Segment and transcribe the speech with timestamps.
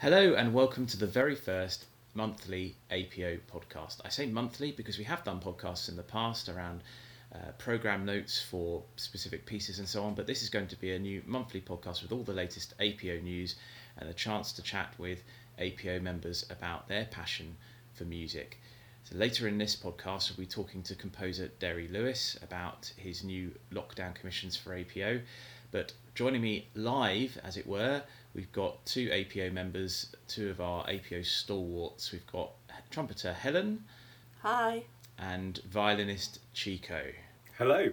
[0.00, 3.96] Hello and welcome to the very first monthly APO podcast.
[4.04, 6.82] I say monthly because we have done podcasts in the past around
[7.34, 10.92] uh, program notes for specific pieces and so on, but this is going to be
[10.92, 13.56] a new monthly podcast with all the latest APO news
[13.96, 15.24] and a chance to chat with
[15.58, 17.56] APO members about their passion
[17.92, 18.60] for music.
[19.02, 23.50] So later in this podcast, we'll be talking to composer Derry Lewis about his new
[23.72, 25.22] lockdown commissions for APO.
[25.72, 28.04] But joining me live, as it were,
[28.34, 32.12] we've got two APO members, two of our APO stalwarts.
[32.12, 32.50] We've got
[32.90, 33.84] trumpeter Helen.
[34.42, 34.84] Hi.
[35.18, 37.02] And violinist Chico.
[37.56, 37.90] Hello.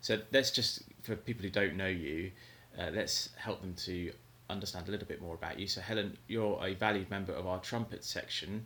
[0.00, 2.30] So let's just, for people who don't know you,
[2.78, 4.12] uh, let's help them to
[4.50, 5.66] understand a little bit more about you.
[5.66, 8.64] So, Helen, you're a valued member of our trumpet section.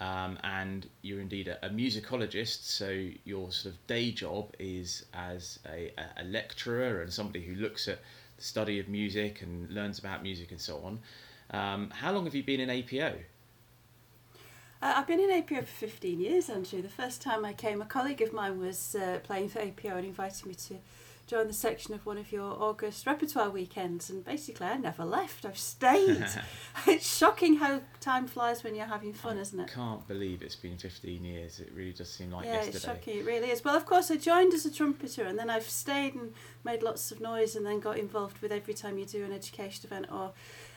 [0.00, 2.88] Um, and you're indeed a, a, musicologist, so
[3.24, 7.98] your sort of day job is as a, a, lecturer and somebody who looks at
[8.40, 10.98] study of music and learns about music and so on.
[11.50, 13.18] Um, how long have you been in APO?
[14.82, 16.80] Uh, I've been in APO for 15 years, Andrew.
[16.80, 20.06] The first time I came, a colleague of mine was uh, playing for APO and
[20.06, 20.76] invited me to
[21.30, 25.46] join the section of one of your August repertoire weekends, and basically I never left.
[25.46, 26.26] I've stayed.
[26.88, 29.72] it's shocking how time flies when you're having fun, I isn't it?
[29.72, 31.60] Can't believe it's been 15 years.
[31.60, 32.76] It really does seem like yeah, yesterday.
[32.76, 33.18] it's shocking.
[33.18, 33.64] It really is.
[33.64, 37.12] Well, of course, I joined as a trumpeter, and then I've stayed and made lots
[37.12, 40.32] of noise, and then got involved with every time you do an education event or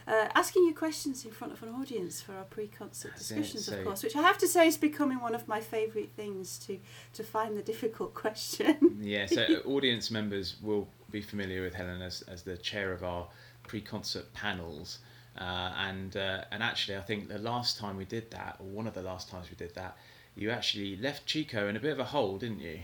[0.07, 3.85] uh, asking you questions in front of an audience for our pre-concert discussions, so of
[3.85, 6.79] course, which I have to say is becoming one of my favourite things to
[7.13, 8.97] to find the difficult question.
[9.01, 13.03] yeah, so uh, audience members will be familiar with Helen as, as the chair of
[13.03, 13.27] our
[13.67, 14.99] pre-concert panels.
[15.37, 18.85] Uh, and uh, and actually, I think the last time we did that, or one
[18.87, 19.97] of the last times we did that,
[20.35, 22.79] you actually left Chico in a bit of a hole, didn't you?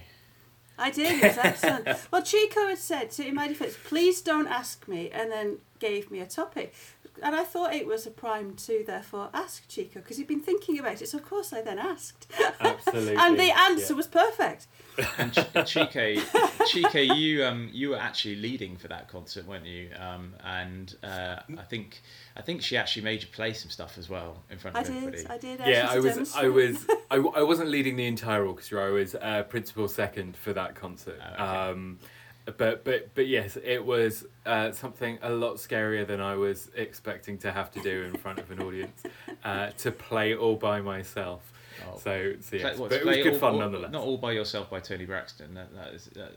[0.78, 1.12] I did.
[1.24, 1.88] It was excellent.
[2.12, 6.10] well, Chico had said, to in my defence, please don't ask me, and then gave
[6.10, 6.74] me a topic
[7.24, 10.80] and I thought it was a prime to therefore ask Chico because he'd been thinking
[10.80, 11.10] about it.
[11.10, 12.32] So of course I then asked.
[12.60, 13.16] Absolutely.
[13.20, 13.98] and the answer yeah.
[13.98, 14.68] was perfect.
[15.18, 15.34] And
[15.66, 16.16] Chico,
[16.68, 19.90] Chico, you um you were actually leading for that concert, weren't you?
[19.98, 22.02] Um, and uh, I think
[22.36, 24.88] I think she actually made you play some stuff as well in front of I
[24.88, 25.18] everybody.
[25.18, 25.60] Did, I did.
[25.66, 26.36] Yeah, I was.
[26.36, 26.86] I was.
[27.12, 28.86] I, I wasn't leading the entire orchestra.
[28.86, 31.20] I was uh, principal second for that concert.
[31.22, 31.44] Oh, okay.
[31.44, 32.00] um,
[32.58, 37.38] but but but yes, it was uh, something a lot scarier than I was expecting
[37.40, 39.04] to have to do in front of an audience,
[39.44, 41.54] uh, to play all by myself.
[41.88, 41.98] Oh.
[41.98, 43.92] So, so yes, but it was good all, fun all, nonetheless.
[43.92, 45.54] Not all by yourself by Toni Braxton.
[45.54, 46.32] That, that is, that,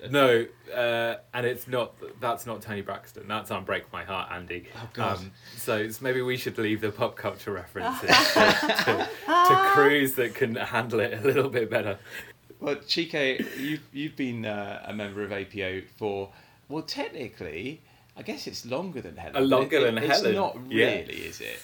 [0.00, 1.94] that, no, uh, and it's not.
[2.20, 3.26] That's not Toni Braxton.
[3.26, 4.66] That's "Unbreak My Heart," Andy.
[4.76, 5.18] Oh God.
[5.18, 10.34] Um, so maybe we should leave the pop culture references to, to, to crews that
[10.34, 11.98] can handle it a little bit better.
[12.62, 16.30] Well, Chico, you've you've been uh, a member of APO for
[16.68, 17.82] well, technically,
[18.16, 19.36] I guess it's longer than Helen.
[19.36, 20.26] A longer it, than it, Helen.
[20.26, 21.28] It's not really, yeah.
[21.28, 21.60] is it?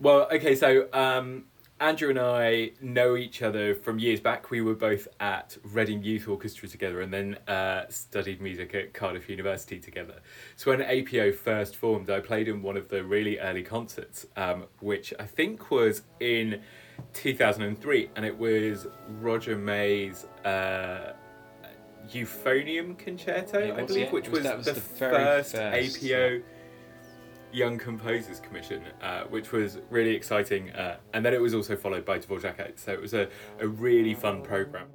[0.00, 1.44] Well, okay, so um,
[1.78, 4.50] Andrew and I know each other from years back.
[4.50, 9.28] We were both at Reading Youth Orchestra together and then uh, studied music at Cardiff
[9.28, 10.22] University together.
[10.56, 14.64] So when APO first formed, I played in one of the really early concerts, um,
[14.80, 16.62] which I think was in
[17.12, 18.86] 2003, and it was
[19.20, 21.12] Roger May's uh,
[22.08, 24.10] Euphonium Concerto, I believe, yeah.
[24.10, 26.38] which was, was, the, the first, first APO yeah.
[27.52, 30.70] Young Composers Commission, uh, which was really exciting.
[30.70, 33.28] Uh, and then it was also followed by Dvorak, so it was a,
[33.60, 34.86] a really fun program.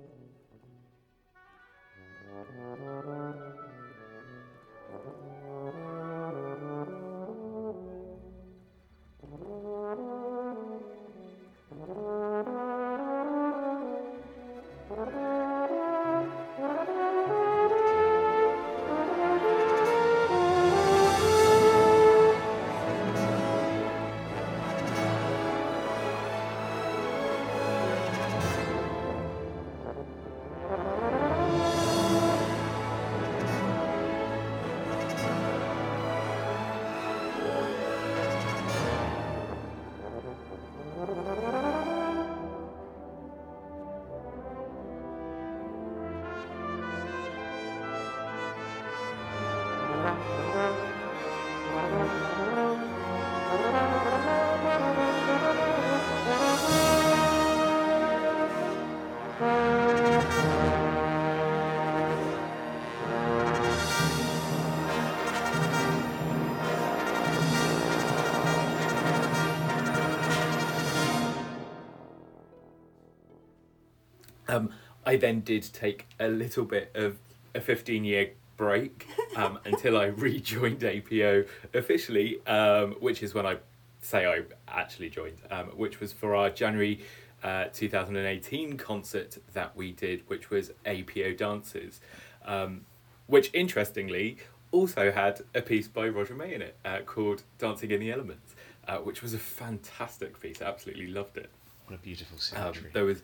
[75.15, 77.17] I then did take a little bit of
[77.53, 79.07] a 15 year break
[79.37, 83.57] um, until I rejoined APO officially, um, which is when I
[84.01, 86.99] say I actually joined, um, which was for our January
[87.43, 92.01] uh, 2018 concert that we did, which was APO Dances,
[92.45, 92.81] um,
[93.27, 94.35] which interestingly
[94.73, 98.53] also had a piece by Roger May in it uh, called Dancing in the Elements,
[98.89, 100.61] uh, which was a fantastic piece.
[100.61, 101.49] I absolutely loved it.
[101.87, 102.89] What a beautiful Um, symmetry.
[102.93, 103.21] there was,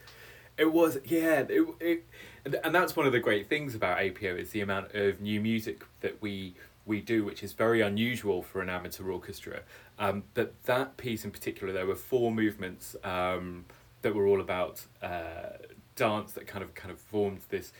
[0.61, 2.05] it was yeah, it, it,
[2.45, 5.83] and- that's one of the great things about APO is the amount of new music
[6.01, 6.55] that we
[6.85, 9.61] we do, which is very unusual for an amateur orchestra.
[9.99, 13.65] Um, but that piece in particular, there were four movements um,
[14.01, 15.57] that were all about uh,
[15.95, 17.71] dance that kind of kind of formed this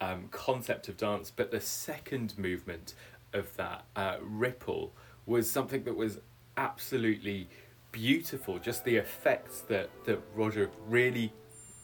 [0.00, 1.30] um, concept of dance.
[1.30, 2.94] But the second movement
[3.32, 4.92] of that uh, ripple
[5.26, 6.18] was something that was
[6.56, 7.48] absolutely
[7.92, 8.58] beautiful.
[8.58, 11.32] Just the effects that that Roger really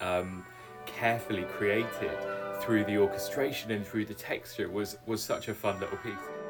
[0.03, 0.45] um,
[0.87, 2.19] carefully created
[2.61, 6.42] through the orchestration and through the texture was was such a fun little piece.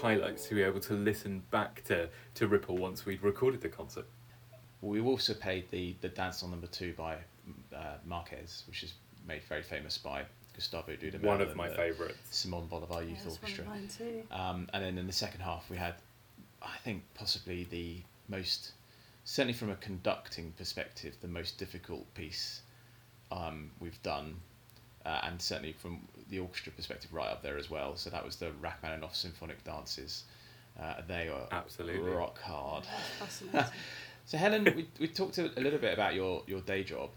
[0.00, 4.06] Highlights to be able to listen back to, to Ripple once we'd recorded the concert.
[4.80, 7.16] We also played the, the Danzón number two by
[7.74, 8.94] uh, Marquez, which is
[9.26, 10.22] made very famous by
[10.54, 11.22] Gustavo Dudamel.
[11.22, 12.18] One of my the favourites.
[12.30, 13.64] Simon Bolivar Youth Yeah, that's one Orchestra.
[13.64, 14.22] of mine too.
[14.30, 15.94] Um, and then in the second half, we had,
[16.62, 18.72] I think, possibly the most,
[19.24, 22.62] certainly from a conducting perspective, the most difficult piece
[23.32, 24.36] um, we've done,
[25.04, 27.96] uh, and certainly from the orchestra perspective, right up there as well.
[27.96, 30.24] So that was the Rachmaninoff Symphonic Dances.
[30.80, 32.10] Uh, they are Absolutely.
[32.12, 32.84] rock hard.
[34.26, 37.08] So Helen, we, we talked a, a little bit about your, your day job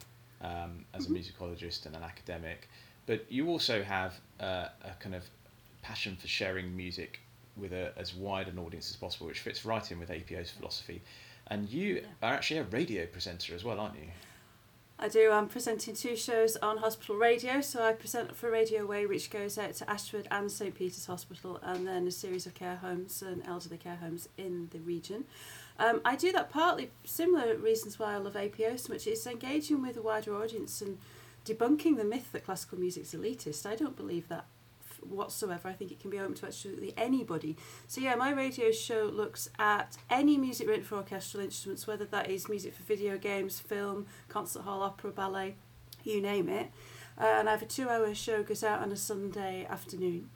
[0.42, 2.70] um, as a musicologist and an academic,
[3.06, 5.24] but you also have uh, a kind of
[5.82, 7.20] passion for sharing music
[7.58, 11.02] with a, as wide an audience as possible, which fits right in with APO's philosophy.
[11.48, 12.02] And you Yeah.
[12.30, 14.08] are actually a radio presenter as well, aren't you?
[15.04, 15.32] I do.
[15.32, 17.60] I'm presenting two shows on hospital radio.
[17.62, 21.60] So I present for Radio Wey, which goes out to Ashford and St Peter's Hospital,
[21.64, 25.24] and then a series of care homes and elderly care homes in the region.
[25.80, 29.08] Um, I do that partly similar reasons why I love APO so much.
[29.08, 31.00] It's engaging with a wider audience and
[31.46, 33.66] debunking the myth that classical music's elitist.
[33.66, 34.46] I don't believe that
[35.02, 35.68] whatsoever.
[35.68, 37.58] I think it can be open to absolutely anybody.
[37.88, 42.30] So yeah, my radio show looks at any music written for orchestral instruments, whether that
[42.30, 45.56] is music for video games, film, concert hall, opera, ballet,
[46.04, 46.72] you name it.
[47.20, 50.30] Uh, and I have a two-hour show goes out on a Sunday afternoon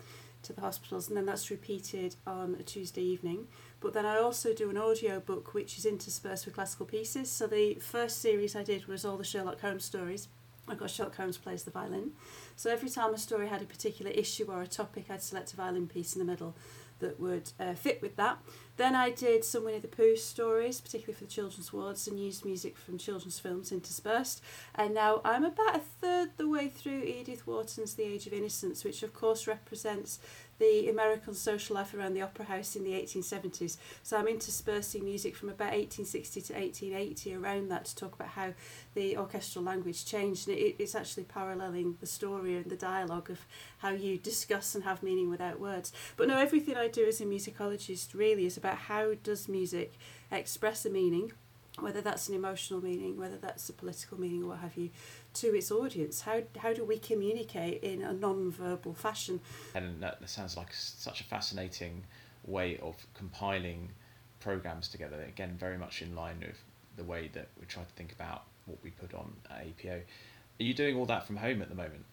[0.43, 3.47] to the hospitals, and then that's repeated on a Tuesday evening.
[3.79, 7.31] But then I also do an audio book which is interspersed with classical pieces.
[7.31, 10.27] So the first series I did was all the Sherlock Holmes stories.
[10.67, 12.11] I got Sherlock Holmes plays the violin.
[12.55, 15.55] So every time a story had a particular issue or a topic, I'd select a
[15.55, 16.55] violin piece in the middle
[16.99, 18.39] that would uh, fit with that.
[18.77, 22.45] Then I did some Winnie the Pooh stories, particularly for the children's wards, and used
[22.45, 24.41] music from children's films interspersed.
[24.73, 28.83] And now I'm about a third the way through Edith Wharton's The Age of Innocence,
[28.83, 30.19] which of course represents
[30.59, 33.77] the American social life around the Opera House in the 1870s.
[34.03, 38.53] So I'm interspersing music from about 1860 to 1880 around that to talk about how
[38.93, 40.47] the orchestral language changed.
[40.47, 43.45] And it, it's actually paralleling the story and the dialogue of
[43.79, 45.91] how you discuss and have meaning without words.
[46.15, 49.93] But no, everything I do as a musicologist really is about how does music
[50.31, 51.31] express a meaning
[51.79, 54.89] whether that's an emotional meaning, whether that's a political meaning, or what have you,
[55.33, 56.21] to its audience.
[56.21, 59.41] How, how do we communicate in a non-verbal fashion?
[59.73, 62.03] And that, that sounds like such a fascinating
[62.45, 63.89] way of compiling
[64.39, 65.21] programs together.
[65.27, 66.61] Again, very much in line with
[66.95, 69.95] the way that we try to think about what we put on at APO.
[70.59, 72.05] Are you doing all that from home at the moment?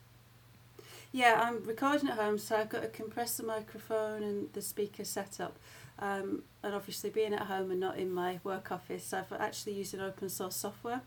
[1.13, 5.41] Yeah, I'm recording at home, so I've got a compressor microphone and the speaker set
[5.41, 5.59] up.
[5.99, 9.95] Um, and obviously, being at home and not in my work office, I've actually used
[9.95, 11.03] an open source software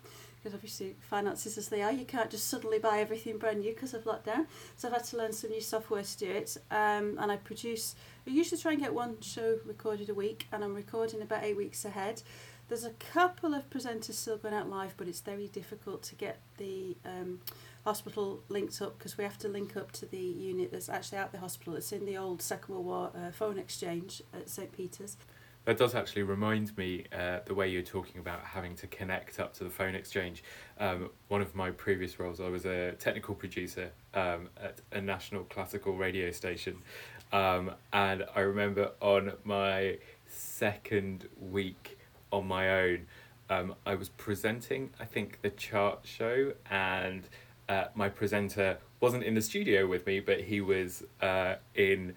[0.46, 3.96] because obviously, finances as they are, you can't just suddenly buy everything brand new because
[3.96, 4.46] of lockdown.
[4.78, 6.56] So I've had to learn some new software to do it.
[6.70, 7.96] Um, and I produce,
[8.28, 11.58] I usually try and get one show recorded a week, and I'm recording about eight
[11.58, 12.22] weeks ahead.
[12.68, 16.38] There's a couple of presenters still going out live, but it's very difficult to get
[16.58, 17.40] the um,
[17.86, 21.32] hospital linked up because we have to link up to the unit that's actually at
[21.32, 21.76] the hospital.
[21.76, 25.18] It's in the old Second World War uh, phone exchange at St Peter's.
[25.66, 29.54] That does actually remind me uh, the way you're talking about having to connect up
[29.56, 30.44] to the phone exchange.
[30.80, 35.44] Um, one of my previous roles, I was a technical producer um, at a national
[35.46, 36.78] classical radio station.
[37.32, 41.98] Um, and I remember on my second week
[42.32, 43.08] on my own,
[43.50, 47.28] um, I was presenting, I think, the chart show, and
[47.68, 52.14] uh, my presenter wasn't in the studio with me, but he was uh, in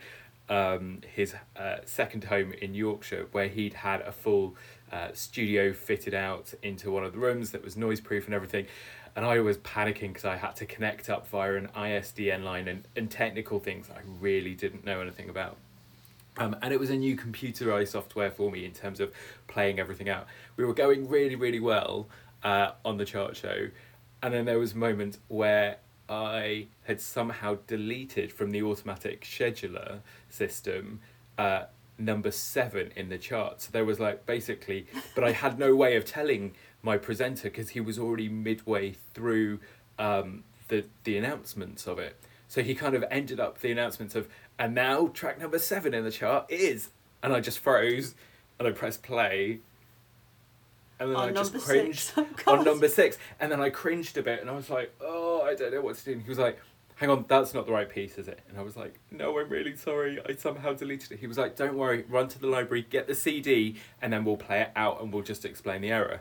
[0.48, 4.56] um, his uh, second home in Yorkshire, where he'd had a full
[4.92, 8.66] uh, studio fitted out into one of the rooms that was noise proof and everything.
[9.16, 12.84] And I was panicking because I had to connect up via an ISDN line and,
[12.94, 15.56] and technical things I really didn't know anything about.
[16.36, 19.12] Um, and it was a new computerized software for me in terms of
[19.48, 20.26] playing everything out.
[20.56, 22.08] We were going really, really well
[22.44, 23.68] uh, on the chart show.
[24.22, 30.00] And then there was a moment where I had somehow deleted from the automatic scheduler
[30.28, 31.00] system
[31.36, 31.64] uh,
[31.98, 33.60] number seven in the chart.
[33.62, 37.70] So there was like basically, but I had no way of telling my presenter because
[37.70, 39.60] he was already midway through
[39.98, 42.16] um, the the announcements of it.
[42.48, 44.26] So he kind of ended up the announcements of,
[44.58, 46.88] and now track number seven in the chart is,
[47.22, 48.14] and I just froze,
[48.58, 49.60] and I pressed play,
[51.00, 52.46] and then on I just cringed six.
[52.46, 55.54] On number six, and then I cringed a bit, and I was like, "Oh, I
[55.54, 56.58] don't know what to do." And he was like,
[56.96, 59.48] "Hang on, that's not the right piece, is it?" And I was like, "No, I'm
[59.48, 60.18] really sorry.
[60.28, 62.04] I somehow deleted it." He was like, "Don't worry.
[62.08, 65.22] Run to the library, get the CD, and then we'll play it out, and we'll
[65.22, 66.20] just explain the error."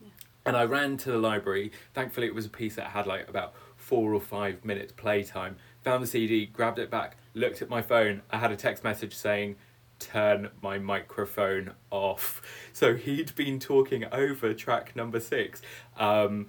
[0.00, 0.08] Yeah.
[0.46, 1.72] And I ran to the library.
[1.94, 5.56] Thankfully, it was a piece that had like about four or five minutes playtime.
[5.82, 8.20] Found the CD, grabbed it back, looked at my phone.
[8.30, 9.56] I had a text message saying,
[9.98, 12.42] turn my microphone off.
[12.72, 15.62] So he'd been talking over track number six,
[15.96, 16.48] um,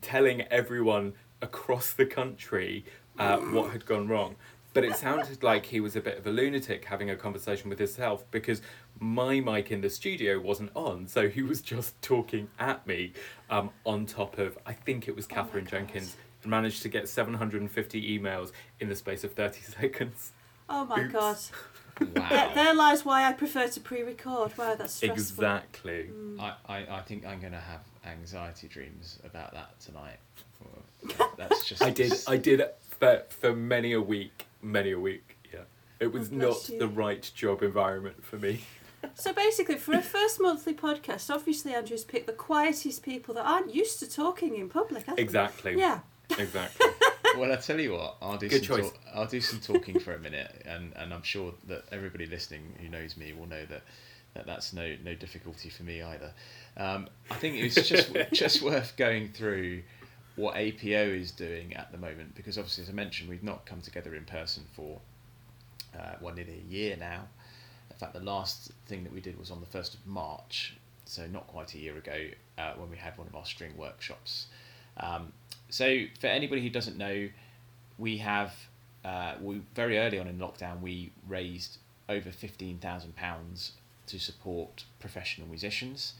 [0.00, 2.84] telling everyone across the country
[3.18, 4.36] uh, what had gone wrong.
[4.74, 7.78] But it sounded like he was a bit of a lunatic having a conversation with
[7.78, 8.62] himself because
[9.00, 13.12] my mic in the studio wasn't on, so he was just talking at me
[13.50, 15.70] um, on top of, I think it was Oh Katherine God.
[15.70, 20.32] Jenkins, and managed to get 750 emails in the space of 30 seconds.
[20.68, 21.12] Oh my Oops.
[21.12, 21.36] god.
[22.00, 22.28] Wow.
[22.28, 24.56] There, there lies why I prefer to pre-record.
[24.56, 25.14] Wow, that's stressful.
[25.14, 26.10] Exactly.
[26.12, 26.40] Mm.
[26.40, 30.18] I, I, I think I'm going to have anxiety dreams about that tonight.
[31.36, 31.82] That's just.
[31.82, 32.12] I did.
[32.26, 32.60] I did
[32.98, 35.36] for for many a week, many a week.
[35.52, 35.60] Yeah,
[36.00, 36.78] it was Oh, not you.
[36.80, 38.60] the right job environment for me.
[39.14, 43.72] So basically, for a first monthly podcast, obviously Andrew's picked the quietest people that aren't
[43.72, 45.02] used to talking in public.
[45.02, 45.22] hasn't he?
[45.24, 45.78] Exactly.
[45.78, 46.00] Yeah.
[46.36, 46.84] Exactly.
[47.38, 48.76] Well, I tell you what, I'll do Good some.
[48.76, 48.90] choice.
[48.90, 52.74] Talk, I'll do some talking for a minute, and, and I'm sure that everybody listening
[52.80, 53.82] who knows me will know that,
[54.34, 56.32] that that's no no difficulty for me either.
[56.76, 59.82] Um, I think it's just just worth going through
[60.36, 63.80] what APO is doing at the moment because obviously, as I mentioned, we've not come
[63.80, 65.00] together in person for
[65.98, 67.22] uh, well nearly a year now.
[67.90, 71.26] In fact, the last thing that we did was on the first of March, so
[71.26, 74.46] not quite a year ago, uh, when we had one of our string workshops.
[74.98, 75.32] Um,
[75.70, 77.28] so, for anybody who doesn't know,
[77.98, 78.54] we have
[79.04, 83.72] uh, we very early on in lockdown we raised over fifteen thousand pounds
[84.06, 86.14] to support professional musicians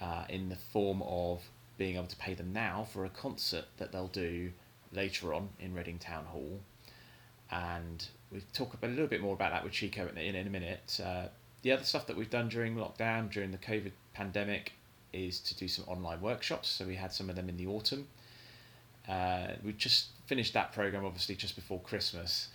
[0.00, 1.42] uh, in the form of
[1.78, 4.52] being able to pay them now for a concert that they'll do
[4.92, 6.60] later on in Reading Town Hall.
[7.50, 10.50] And we'll talk a little bit more about that with Chico in, in, in a
[10.50, 11.00] minute.
[11.04, 11.28] Uh,
[11.62, 14.72] the other stuff that we've done during lockdown, during the COVID pandemic,
[15.12, 16.68] is to do some online workshops.
[16.68, 18.08] So we had some of them in the autumn.
[19.08, 22.48] Uh, we just finished that program obviously just before Christmas,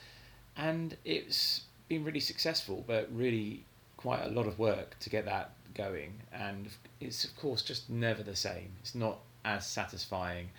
[0.56, 3.64] and it's been really successful, but really
[3.98, 6.22] quite a lot of work to get that going.
[6.32, 8.72] And it's of course just never the same.
[8.82, 10.50] It's not as satisfying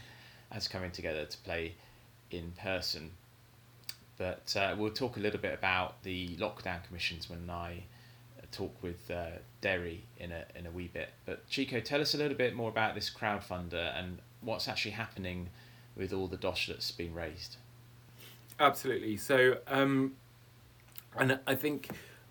[0.50, 1.74] as coming together to play
[2.30, 3.10] in person.
[4.16, 7.84] But uh, we'll talk a little bit about the lockdown commissions when I
[8.38, 11.10] uh, talk with uh, Derry in a in a wee bit.
[11.24, 15.50] But Chico, tell us a little bit more about this crowdfunder and what's actually happening
[15.98, 17.56] with all the dosh that's been raised.
[18.58, 19.16] Absolutely.
[19.16, 20.14] So, um,
[21.18, 21.90] and I think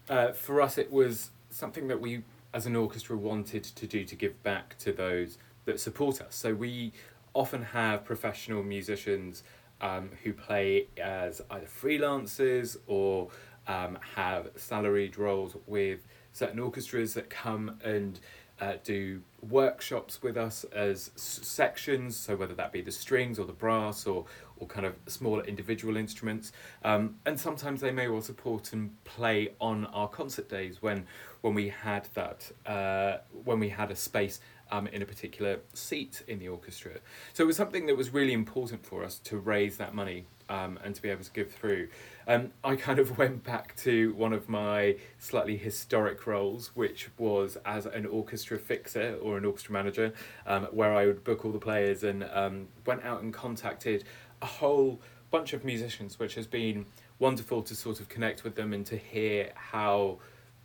[0.09, 4.15] uh, for us it was something that we, as an orchestra, wanted to do to
[4.15, 6.35] give back to those that support us.
[6.35, 6.93] So we
[7.33, 9.43] often have professional musicians
[9.81, 13.29] um, who play as either freelancers or
[13.67, 18.19] um, have salaried roles with certain orchestras that come and
[18.59, 23.45] uh, do workshops with us as s- sections, so whether that be the strings or
[23.45, 24.25] the brass or,
[24.57, 26.51] or kind of smaller individual instruments.
[26.83, 31.05] Um, and sometimes they may well support and play on our concert days when
[31.41, 34.39] when we had that uh, when we had a space
[34.71, 36.93] um, in a particular seat in the orchestra.
[37.33, 40.79] So it was something that was really important for us to raise that money um,
[40.83, 41.89] and to be able to give through.
[42.27, 47.57] Um, I kind of went back to one of my slightly historic roles, which was
[47.65, 50.13] as an orchestra fixer or an orchestra manager,
[50.45, 54.03] um, where I would book all the players and um, went out and contacted
[54.41, 56.85] a whole bunch of musicians, which has been
[57.19, 60.19] wonderful to sort of connect with them and to hear how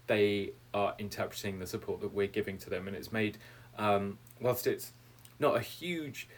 [0.09, 2.88] they are interpreting the support that we're giving to them.
[2.88, 3.38] And it's made,
[3.78, 4.92] um, whilst it's
[5.38, 6.28] not a huge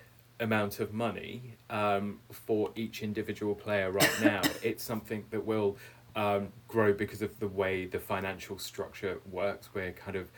[0.41, 4.43] amount of money um, for each individual player right now.
[4.63, 5.77] it's something that will
[6.17, 9.71] um, grow because of the way the financial structure works.
[9.75, 10.31] We're kind of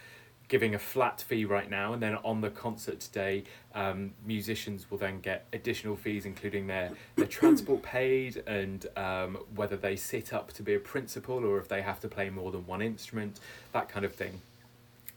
[0.49, 3.43] giving a flat fee right now, and then on the concert day,
[3.75, 9.77] um, musicians will then get additional fees, including their, their transport paid and um, whether
[9.77, 12.65] they sit up to be a principal or if they have to play more than
[12.67, 13.41] one instrument,
[13.73, 14.41] that kind of thing.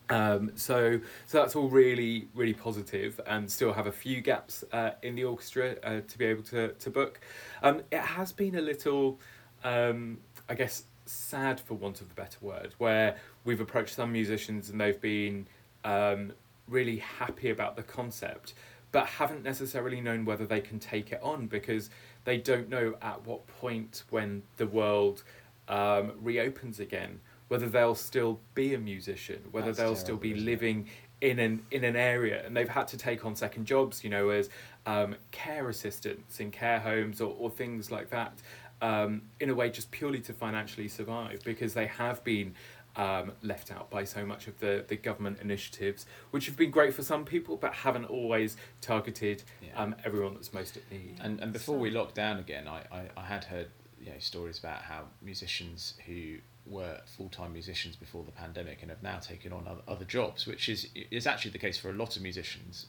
[0.09, 4.91] Um, so, so that's all really, really positive, and still have a few gaps uh,
[5.03, 7.19] in the orchestra uh, to be able to to book.
[7.61, 9.19] Um, it has been a little,
[9.63, 14.69] um, I guess, sad for want of a better word, where we've approached some musicians
[14.69, 15.47] and they've been
[15.83, 16.33] um,
[16.67, 18.53] really happy about the concept,
[18.91, 21.89] but haven't necessarily known whether they can take it on because
[22.25, 25.23] they don't know at what point when the world
[25.67, 30.87] um, reopens again whether they'll still be a musician, whether That's they'll still be living
[31.21, 34.29] in an in an area, and they've had to take on second jobs, you know,
[34.29, 34.49] as
[34.85, 38.33] um, care assistants in care homes or, or things like that,
[38.81, 42.55] um, in a way just purely to financially survive because they have been.
[42.95, 46.93] Um, left out by so much of the, the government initiatives, which have been great
[46.93, 49.81] for some people, but haven't always targeted Yeah.
[49.81, 51.17] um, everyone that's most at need.
[51.21, 53.67] And and before we locked down again, I, I, I had heard
[54.01, 56.37] you know stories about how musicians who
[56.69, 60.45] were full time musicians before the pandemic and have now taken on other, other jobs,
[60.45, 62.87] which is is actually the case for a lot of musicians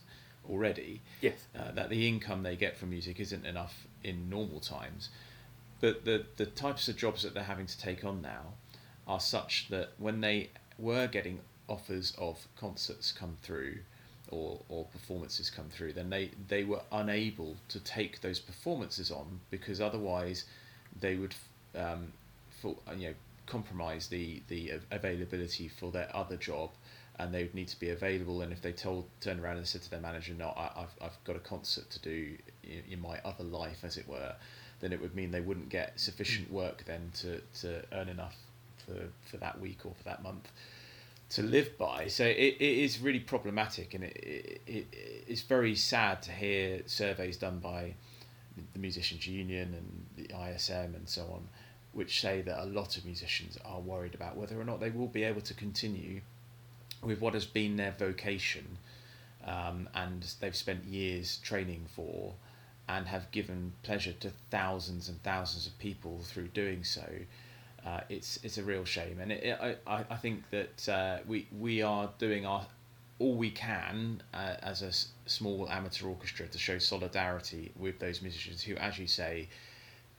[0.49, 1.01] already.
[1.21, 1.35] Yes.
[1.57, 5.09] Uh, that the income they get from music isn't enough in normal times,
[5.79, 8.53] but the the types of jobs that they're having to take on now
[9.07, 13.79] are such that when they were getting offers of concerts come through
[14.29, 19.39] or, or performances come through, then they, they were unable to take those performances on
[19.49, 20.45] because otherwise
[20.99, 21.35] they would
[21.75, 22.11] um,
[22.61, 23.13] for, you know
[23.51, 26.69] compromise the, the availability for their other job
[27.19, 29.81] and they would need to be available and if they told turned around and said
[29.81, 33.19] to their manager no I, I've, I've got a concert to do in, in my
[33.25, 34.33] other life as it were
[34.79, 36.53] then it would mean they wouldn't get sufficient mm.
[36.53, 38.35] work then to, to earn enough
[38.85, 40.49] for, for that week or for that month
[41.31, 42.07] to live by.
[42.07, 44.87] So it, it is really problematic, and it, it, it
[45.27, 47.93] it's very sad to hear surveys done by
[48.73, 51.47] the Musicians Union and the ISM and so on,
[51.93, 55.07] which say that a lot of musicians are worried about whether or not they will
[55.07, 56.21] be able to continue
[57.03, 58.77] with what has been their vocation,
[59.45, 62.33] um, and they've spent years training for,
[62.87, 67.05] and have given pleasure to thousands and thousands of people through doing so
[67.85, 71.47] uh, it's it's a real shame, and it, it, I I think that uh, we
[71.57, 72.65] we are doing our
[73.19, 78.21] all we can uh, as a s- small amateur orchestra to show solidarity with those
[78.21, 79.47] musicians who, as you say,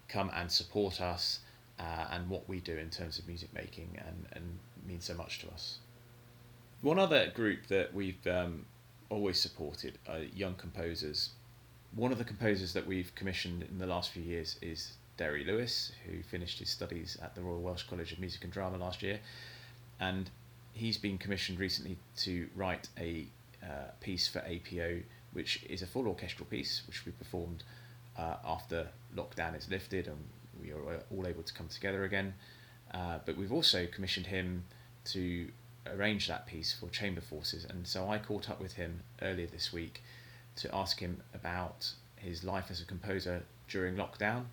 [0.08, 1.40] come and support us
[1.83, 5.40] uh, and what we do in terms of music making and and mean so much
[5.40, 5.79] to us.
[6.81, 8.66] One other group that we've um,
[9.09, 11.31] always supported are young composers.
[11.95, 15.92] One of the composers that we've commissioned in the last few years is Derry Lewis,
[16.07, 19.21] who finished his studies at the Royal Welsh College of Music and Drama last year,
[20.01, 20.31] and
[20.73, 23.27] he's been commissioned recently to write a
[23.62, 27.62] uh, piece for APO, which is a full orchestral piece, which we performed
[28.18, 30.18] uh, after lockdown is lifted and
[30.62, 32.35] we are all able to come together again.
[32.92, 34.64] Uh, but we've also commissioned him
[35.05, 35.48] to
[35.87, 39.72] arrange that piece for chamber forces, and so I caught up with him earlier this
[39.72, 40.03] week
[40.57, 44.44] to ask him about his life as a composer during lockdown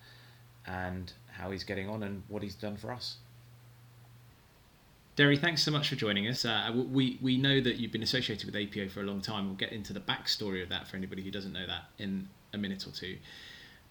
[0.66, 3.16] and how he's getting on and what he's done for us.
[5.16, 6.44] Derry, thanks so much for joining us.
[6.44, 9.46] Uh, we, we know that you've been associated with APO for a long time.
[9.46, 12.58] We'll get into the backstory of that for anybody who doesn't know that in a
[12.58, 13.18] minute or two.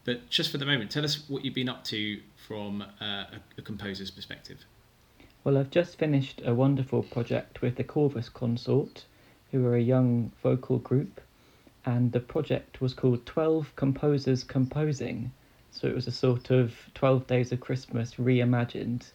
[0.10, 3.42] But just for the moment, tell us what you've been up to from uh, a,
[3.60, 4.66] a composer's perspective.
[5.44, 9.06] Well, I've just finished a wonderful project with the Corvus Consort,
[9.52, 11.22] who are a young vocal group,
[11.86, 15.32] and the project was called 12 Composers Composing.
[15.70, 19.12] So it was a sort of 12 Days of Christmas reimagined.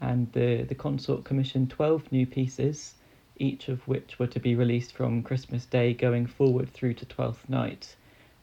[0.00, 2.94] And the, the consort commissioned 12 new pieces,
[3.36, 7.48] each of which were to be released from Christmas Day going forward through to Twelfth
[7.48, 7.96] Night,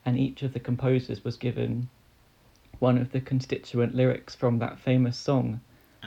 [0.08, 1.90] and each of the composers was given
[2.80, 5.60] one of the constituent lyrics from that famous song.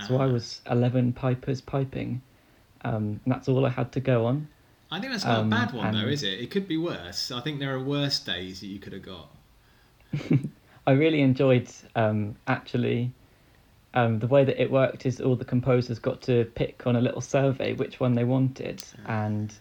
[0.09, 0.29] So I Ah.
[0.29, 2.23] was eleven pipers piping.
[2.83, 4.49] Um, that's all I had to go on.
[4.91, 6.41] I think that's not um, a bad one though, is it?
[6.41, 7.31] It could be worse.
[7.31, 9.29] I think there are worse days that you could have got.
[10.87, 13.13] I really enjoyed um, actually
[13.93, 17.01] um, the way that it worked is all the composers got to pick on a
[17.03, 19.53] little survey which one they wanted, and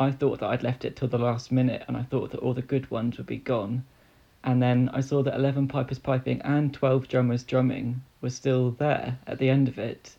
[0.00, 2.54] I thought that I'd left it till the last minute, and I thought that all
[2.54, 3.84] the good ones would be gone,
[4.44, 9.18] and then I saw that eleven pipers piping and twelve drummers drumming was still there
[9.26, 10.14] at the end of it.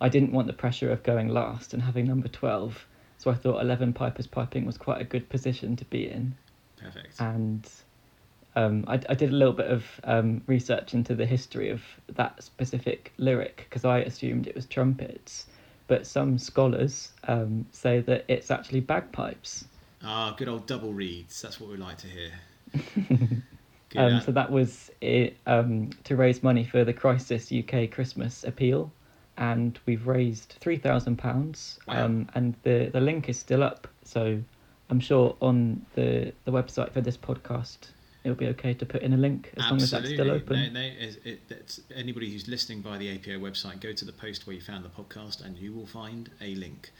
[0.00, 2.86] I didn't want the pressure of going last and having number twelve,
[3.18, 6.34] so I thought eleven pipers piping was quite a good position to be in
[6.76, 7.20] Perfect.
[7.20, 7.68] and
[8.54, 11.82] um, I, I did a little bit of um, research into the history of
[12.14, 15.46] that specific lyric because I assumed it was trumpets,
[15.86, 19.66] but some scholars um, say that it's actually bagpipes.
[20.02, 21.40] Ah, good old double reeds.
[21.40, 23.42] That's what we like to hear.
[23.94, 28.92] Um, so that was it, um, to raise money for the Crisis UK Christmas appeal,
[29.38, 31.78] and we've raised three thousand pounds.
[31.88, 32.04] Wow.
[32.04, 34.42] Um, and the the link is still up, so
[34.90, 37.92] I'm sure on the the website for this podcast
[38.26, 40.72] it'll be okay to put in a link as long as that's still open.
[40.72, 40.86] No, no,
[41.24, 44.60] it, it, anybody who's listening by the APO website, go to the post where you
[44.60, 46.90] found the podcast, and you will find a link.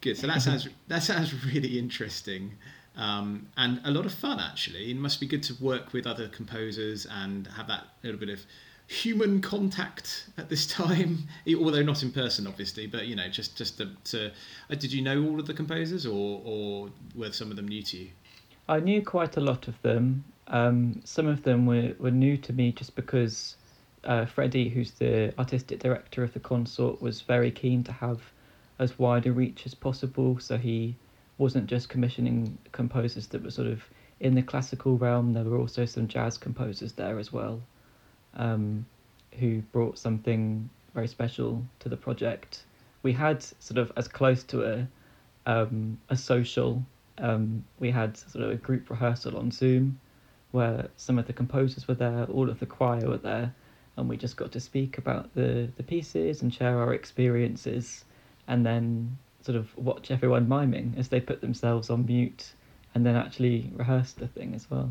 [0.00, 0.16] Good.
[0.16, 2.52] So that sounds that sounds really interesting,
[2.96, 4.38] um, and a lot of fun.
[4.38, 8.30] Actually, it must be good to work with other composers and have that little bit
[8.30, 8.40] of
[8.86, 11.26] human contact at this time,
[11.58, 12.86] although not in person, obviously.
[12.86, 14.30] But you know, just just to, to
[14.70, 17.82] uh, did you know all of the composers, or or were some of them new
[17.82, 18.10] to you?
[18.68, 20.24] I knew quite a lot of them.
[20.48, 23.56] Um, some of them were, were new to me just because
[24.04, 28.20] uh, Freddie, who's the artistic director of the consort, was very keen to have
[28.78, 30.38] as wide a reach as possible.
[30.38, 30.96] So he
[31.38, 33.82] wasn't just commissioning composers that were sort of
[34.20, 37.62] in the classical realm, there were also some jazz composers there as well,
[38.34, 38.84] um,
[39.38, 42.64] who brought something very special to the project.
[43.02, 44.88] We had sort of as close to a
[45.46, 46.84] um, a social
[47.18, 50.00] um, we had sort of a group rehearsal on Zoom
[50.50, 53.54] where some of the composers were there, all of the choir were there,
[53.96, 58.04] and we just got to speak about the, the pieces and share our experiences
[58.46, 62.52] and then sort of watch everyone miming as they put themselves on mute
[62.94, 64.90] and then actually rehearse the thing as well.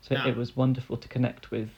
[0.00, 1.70] So Now- it was wonderful to connect with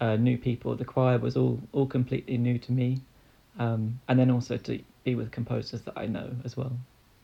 [0.00, 0.74] uh, new people.
[0.74, 3.02] The choir was all, all completely new to me,
[3.58, 6.72] um, and then also to be with composers that I know as well.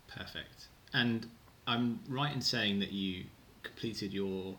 [0.07, 0.69] Perfect.
[0.93, 1.27] And
[1.69, 3.25] I'm right in saying that you
[3.63, 4.57] completed your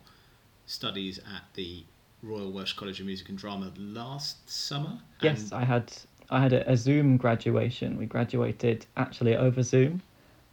[0.66, 1.82] studies at the
[2.22, 5.00] Royal Welsh College of Music and Drama last summer.
[5.20, 5.92] Yes, I had
[6.30, 7.98] I had a, a Zoom graduation.
[7.98, 10.02] We graduated actually over Zoom.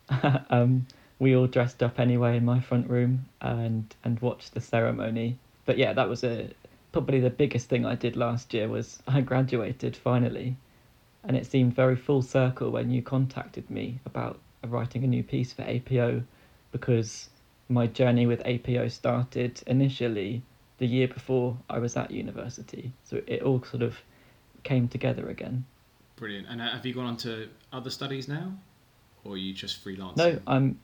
[0.50, 0.88] um,
[1.20, 5.38] we all dressed up anyway in my front room and and watched the ceremony.
[5.66, 6.50] But yeah, that was a
[6.92, 10.56] probably the biggest thing I did last year was I graduated finally,
[11.24, 15.54] and it seemed very full circle when you contacted me about writing a new piece
[15.54, 16.24] for APO,
[16.78, 17.30] because
[17.70, 20.44] my journey with APO started initially
[20.78, 22.94] the year before I was at university.
[23.04, 23.98] So it all sort of
[24.64, 25.66] came together again.
[26.16, 26.48] Brilliant.
[26.50, 28.54] And uh, have you gone on to other studies now?
[29.24, 30.18] Or are you just freelancing?
[30.18, 30.80] No, I'm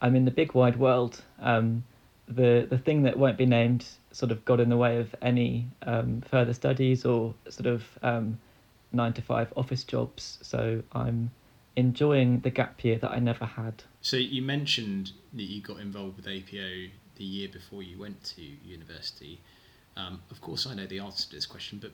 [0.00, 1.22] I'm in the big wide world.
[1.38, 1.84] Um,
[2.26, 5.68] the the thing that won't be named sort of got in the way of any
[5.82, 8.38] um, further studies or sort of um,
[8.92, 10.38] nine to five office jobs.
[10.42, 11.30] So I'm
[11.76, 13.84] enjoying the gap year that I never had.
[14.00, 18.42] So you mentioned that you got involved with APO the year before you went to
[18.42, 19.40] university.
[19.96, 21.92] Um, of course, I know the answer to this question, but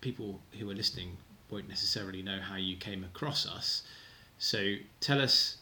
[0.00, 1.16] people who are listening
[1.50, 3.82] won't necessarily know how you came across us.
[4.38, 5.56] So tell us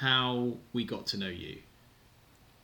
[0.00, 1.58] how we got to know you.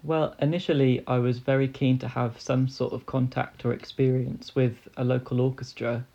[0.03, 4.89] Well, initially, I was very keen to have some sort of contact or experience with
[4.97, 6.07] a local orchestra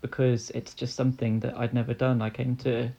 [0.00, 2.22] because it's just something that I'd never done.
[2.22, 2.92] I came to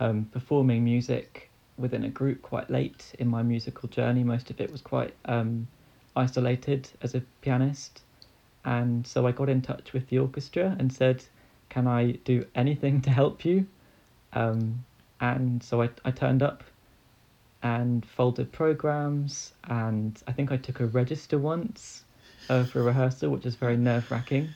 [0.00, 4.24] um, performing music within a group quite late in my musical journey.
[4.24, 5.66] Most of it was quite um,
[6.16, 8.02] isolated as a pianist.
[8.64, 11.24] And so I got in touch with the orchestra and said,
[11.68, 13.66] Can I do anything to help you?
[14.32, 14.84] Um,
[15.20, 16.62] and so I, I turned up
[17.62, 22.04] and folded programs and I think I took a register once
[22.48, 24.54] uh, for a rehearsal, which is very nerve wracking.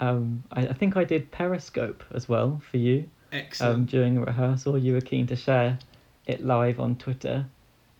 [0.00, 3.90] Um, I, I think I did Periscope as well for you um, Excellent.
[3.90, 4.78] during a rehearsal.
[4.78, 5.78] You were keen to share
[6.26, 7.46] it live on Twitter.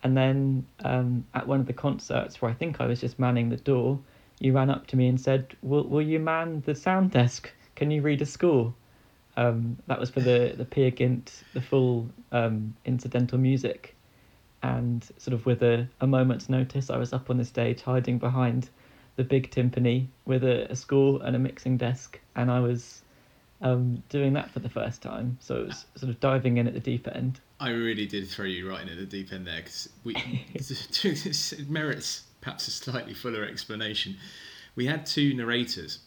[0.03, 3.49] And then um, at one of the concerts where I think I was just manning
[3.49, 3.99] the door,
[4.38, 7.51] you ran up to me and said, Will, will you man the sound desk?
[7.75, 8.75] Can you read a score?
[9.37, 13.95] Um, that was for the the Peer Gynt, the full um, incidental music,
[14.64, 18.19] and sort of with a, a moment's notice, I was up on the stage hiding
[18.19, 18.69] behind
[19.14, 23.03] the big timpani with a, a score and a mixing desk, and I was
[23.61, 25.38] um, doing that for the first time.
[25.40, 27.40] So it was sort of diving in at the deep end.
[27.61, 30.14] I really did throw you right in at the deep end there because we
[30.55, 34.16] it merits perhaps a slightly fuller explanation.
[34.77, 36.01] We had two narrators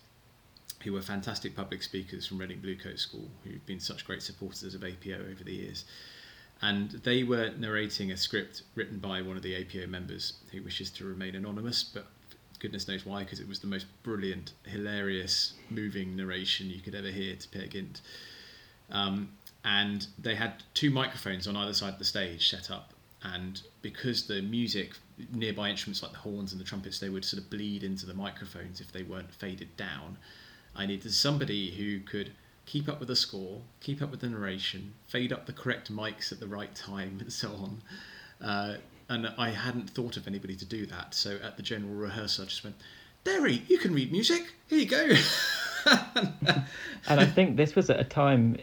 [0.84, 4.84] who were fantastic public speakers from Reading Bluecoat School who've been such great supporters of
[4.84, 5.86] APO over the years.
[6.62, 10.92] And they were narrating a script written by one of the APO members who wishes
[10.92, 12.06] to remain anonymous, but
[12.62, 17.08] goodness knows why, because it was the most brilliant, hilarious, moving narration you could ever
[17.08, 18.02] hear to Peer Gynt.
[18.92, 19.30] Um,
[19.66, 22.94] and they had two microphones on either side of the stage set up.
[23.24, 24.94] And because the music,
[25.32, 28.14] nearby instruments like the horns and the trumpets, they would sort of bleed into the
[28.14, 30.18] microphones if they weren't faded down.
[30.76, 32.32] I needed somebody who could
[32.66, 36.32] keep up with the score, keep up with the narration, fade up the correct mics
[36.32, 37.82] at the right time, and so on.
[38.42, 38.76] Uh,
[39.12, 41.14] and I hadn't thought of anybody to do that.
[41.14, 42.78] So at the general rehearsal, I just went,
[43.26, 44.54] Derry, you can read music.
[44.68, 45.16] Here you go.
[47.10, 48.58] and I think this was at a time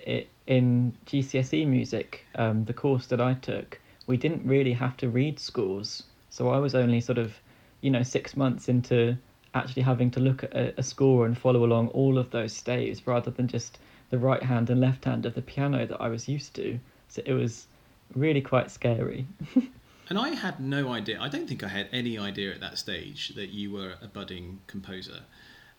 [0.47, 5.39] in GCSE music, um, the course that I took, we didn't really have to read
[5.39, 6.05] scores.
[6.31, 7.35] So I was only sort of,
[7.83, 9.19] you know, six months into
[9.55, 13.31] actually having to look at a score and follow along all of those staves rather
[13.31, 16.55] than just the right hand and left hand of the piano that I was used
[16.55, 16.79] to.
[17.09, 17.67] So it was
[18.15, 19.27] really quite scary.
[20.09, 21.21] And I had no idea.
[21.21, 24.61] I don't think I had any idea at that stage that you were a budding
[24.67, 25.21] composer.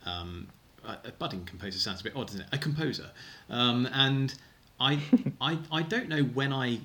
[0.06, 0.48] Um,
[0.84, 2.48] a, budding composer sounds a bit odd, doesn't it?
[2.52, 3.10] A composer.
[3.50, 4.34] Um, and
[4.80, 5.00] I,
[5.42, 6.80] I, I don't know when I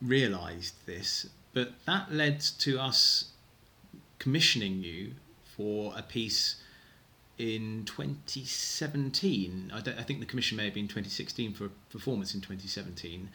[0.00, 3.30] realised this, but that led to us
[4.18, 5.12] commissioning you
[5.56, 6.56] for a piece
[7.38, 9.72] in 2017.
[9.74, 13.28] I, I, think the commission may have been 2016 for a performance in 2017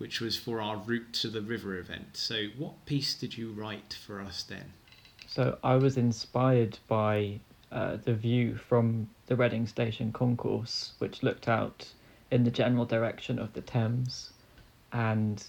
[0.00, 2.16] which was for our Route to the River event.
[2.16, 4.72] So, what piece did you write for us then?
[5.26, 11.48] So, I was inspired by uh, the view from the Reading Station concourse, which looked
[11.48, 11.92] out
[12.30, 14.30] in the general direction of the Thames.
[14.90, 15.44] And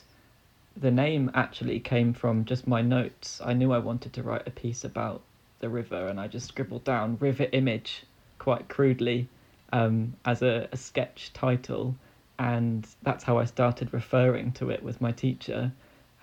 [0.75, 3.39] the name actually came from just my notes.
[3.41, 5.21] I knew I wanted to write a piece about
[5.59, 8.03] the river, and I just scribbled down river image
[8.37, 9.29] quite crudely
[9.71, 11.95] um, as a, a sketch title
[12.41, 15.71] and that's how I started referring to it with my teacher.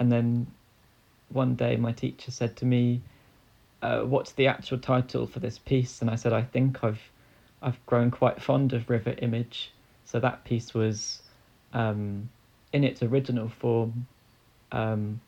[0.00, 0.48] And then
[1.28, 3.02] one day my teacher said to me,
[3.83, 7.12] uh, "What's the actual title for this piece?" And I said, "I think I've
[7.62, 9.70] I've grown quite fond of River Image."
[10.07, 11.22] So that piece was
[11.72, 12.28] um,
[12.72, 14.09] in its original form.
[14.72, 15.20] Um,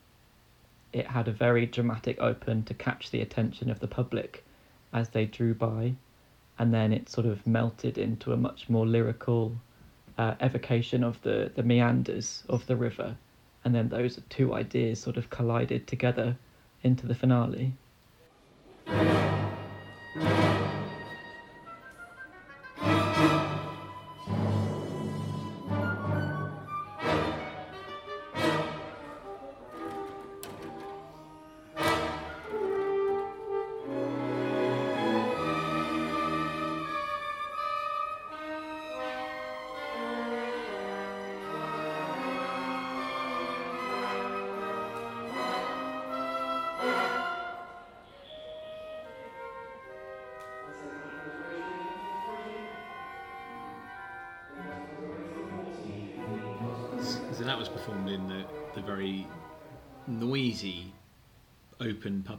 [0.91, 4.43] it had a very dramatic open to catch the attention of the public
[4.91, 5.93] as they drew by,
[6.59, 9.55] and then it sort of melted into a much more lyrical
[10.21, 13.17] uh, evocation of the, the meanders of the river,
[13.65, 16.37] and then those two ideas sort of collided together
[16.83, 17.73] into the finale.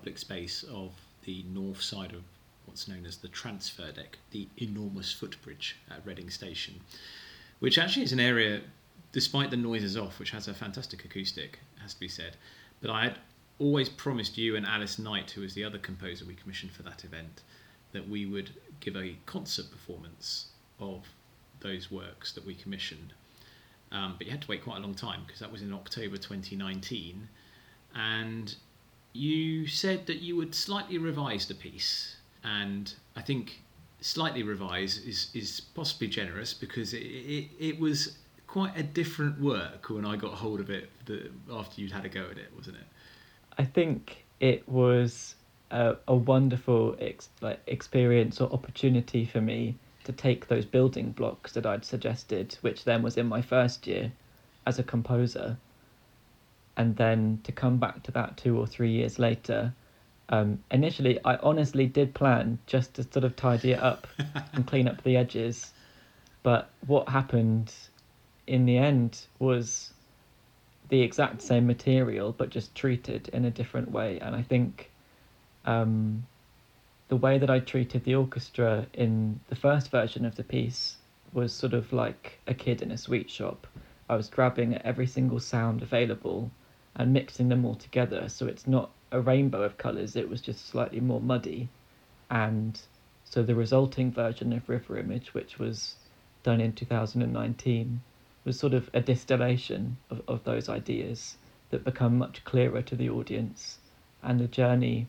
[0.03, 0.91] Public space of
[1.23, 2.25] the north side of
[2.67, 6.75] what's known as the transfer deck, the enormous footbridge at Reading Station,
[7.61, 8.63] which actually is an area,
[9.13, 12.37] despite the noises off, which has a fantastic acoustic, has to be said.
[12.81, 13.19] But I had
[13.61, 17.05] always promised you and Alice Knight, who was the other composer we commissioned for that
[17.05, 17.43] event,
[17.93, 20.47] that we would give a concert performance
[20.81, 21.07] of
[21.61, 23.13] those works that we commissioned.
[23.93, 26.17] Um, but you had to wait quite a long time because that was in October
[26.17, 27.29] 2019.
[27.95, 28.57] And
[29.13, 33.63] you said that you would slightly revise the piece, and I think
[34.01, 39.89] slightly revise is, is possibly generous because it, it, it was quite a different work
[39.89, 42.77] when I got hold of it the, after you'd had a go at it, wasn't
[42.77, 42.85] it?
[43.59, 45.37] I think it was
[45.71, 51.53] a, a wonderful ex, like experience or opportunity for me to take those building blocks
[51.53, 54.13] that I'd suggested, which then was in my first year
[54.67, 55.57] as a composer,
[56.77, 59.73] and then to come back to that two or three years later.
[60.29, 64.07] Um, initially, I honestly did plan just to sort of tidy it up
[64.53, 65.73] and clean up the edges,
[66.43, 67.73] but what happened
[68.47, 69.93] in the end was
[70.89, 74.19] the exact same material but just treated in a different way.
[74.21, 74.91] And I think
[75.65, 76.27] um,
[77.09, 80.97] the way that I treated the orchestra in the first version of the piece
[81.33, 83.67] was sort of like a kid in a sweet shop.
[84.09, 86.51] I was grabbing at every single sound available
[86.97, 90.67] and mixing them all together so it's not a rainbow of colours, it was just
[90.67, 91.69] slightly more muddy.
[92.31, 92.81] And
[93.25, 95.97] so the resulting version of River Image, which was
[96.43, 98.01] done in 2019,
[98.45, 101.37] was sort of a distillation of, of those ideas
[101.71, 103.79] that become much clearer to the audience.
[104.23, 105.07] And the journey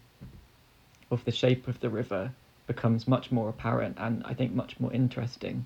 [1.09, 2.31] of the shape of the river
[2.67, 5.65] becomes much more apparent and I think much more interesting.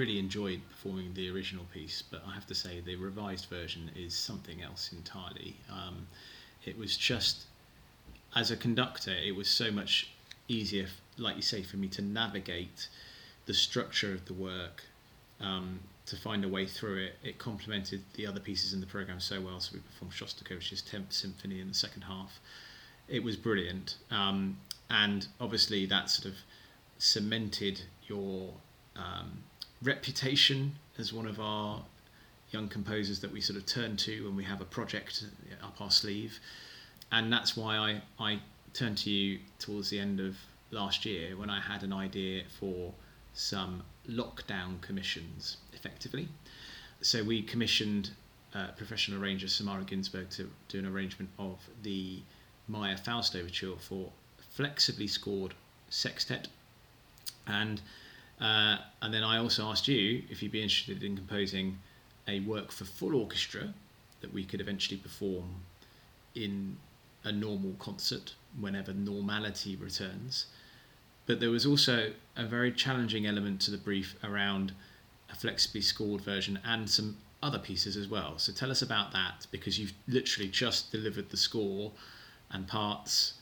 [0.00, 4.14] Really enjoyed performing the original piece, but I have to say the revised version is
[4.14, 5.56] something else entirely.
[5.70, 6.06] Um,
[6.64, 7.44] it was just,
[8.34, 10.10] as a conductor, it was so much
[10.48, 10.86] easier,
[11.18, 12.88] like you say, for me to navigate
[13.44, 14.84] the structure of the work,
[15.38, 17.18] um, to find a way through it.
[17.22, 19.60] It complemented the other pieces in the program so well.
[19.60, 22.40] So we performed Shostakovich's 10th Symphony in the second half.
[23.06, 23.96] It was brilliant.
[24.10, 24.56] Um,
[24.88, 26.38] and obviously, that sort of
[26.96, 28.54] cemented your
[28.96, 29.44] um,
[29.82, 31.82] reputation as one of our
[32.50, 35.24] young composers that we sort of turn to when we have a project
[35.62, 36.38] up our sleeve.
[37.12, 38.40] And that's why I, I
[38.74, 40.36] turned to you towards the end of
[40.70, 42.92] last year when I had an idea for
[43.34, 46.28] some lockdown commissions, effectively.
[47.00, 48.10] So we commissioned
[48.54, 52.20] uh, professional arranger Samara Ginsberg to do an arrangement of the
[52.68, 54.10] Maya Faust overture for
[54.50, 55.54] flexibly scored
[55.88, 56.48] sextet.
[57.46, 57.80] And
[58.40, 61.78] uh, and then I also asked you if you'd be interested in composing
[62.26, 63.74] a work for full orchestra
[64.20, 65.62] that we could eventually perform
[66.34, 66.76] in
[67.24, 70.46] a normal concert whenever normality returns.
[71.26, 74.72] But there was also a very challenging element to the brief around
[75.30, 78.38] a flexibly scored version and some other pieces as well.
[78.38, 81.92] So tell us about that because you've literally just delivered the score
[82.50, 83.34] and parts,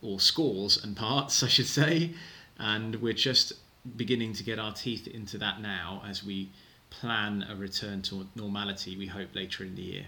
[0.00, 2.14] or scores and parts, I should say,
[2.58, 3.54] and we're just
[3.96, 6.50] beginning to get our teeth into that now as we
[6.90, 10.06] plan a return to normality, we hope later in the year.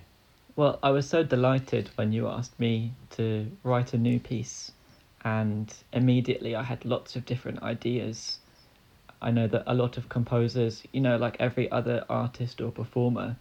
[0.54, 4.72] Well, I was so delighted when you asked me to write a new piece,
[5.24, 8.38] and immediately I had lots of different ideas.
[9.20, 13.36] I know that a lot of composers, you know, like every other artist or performer,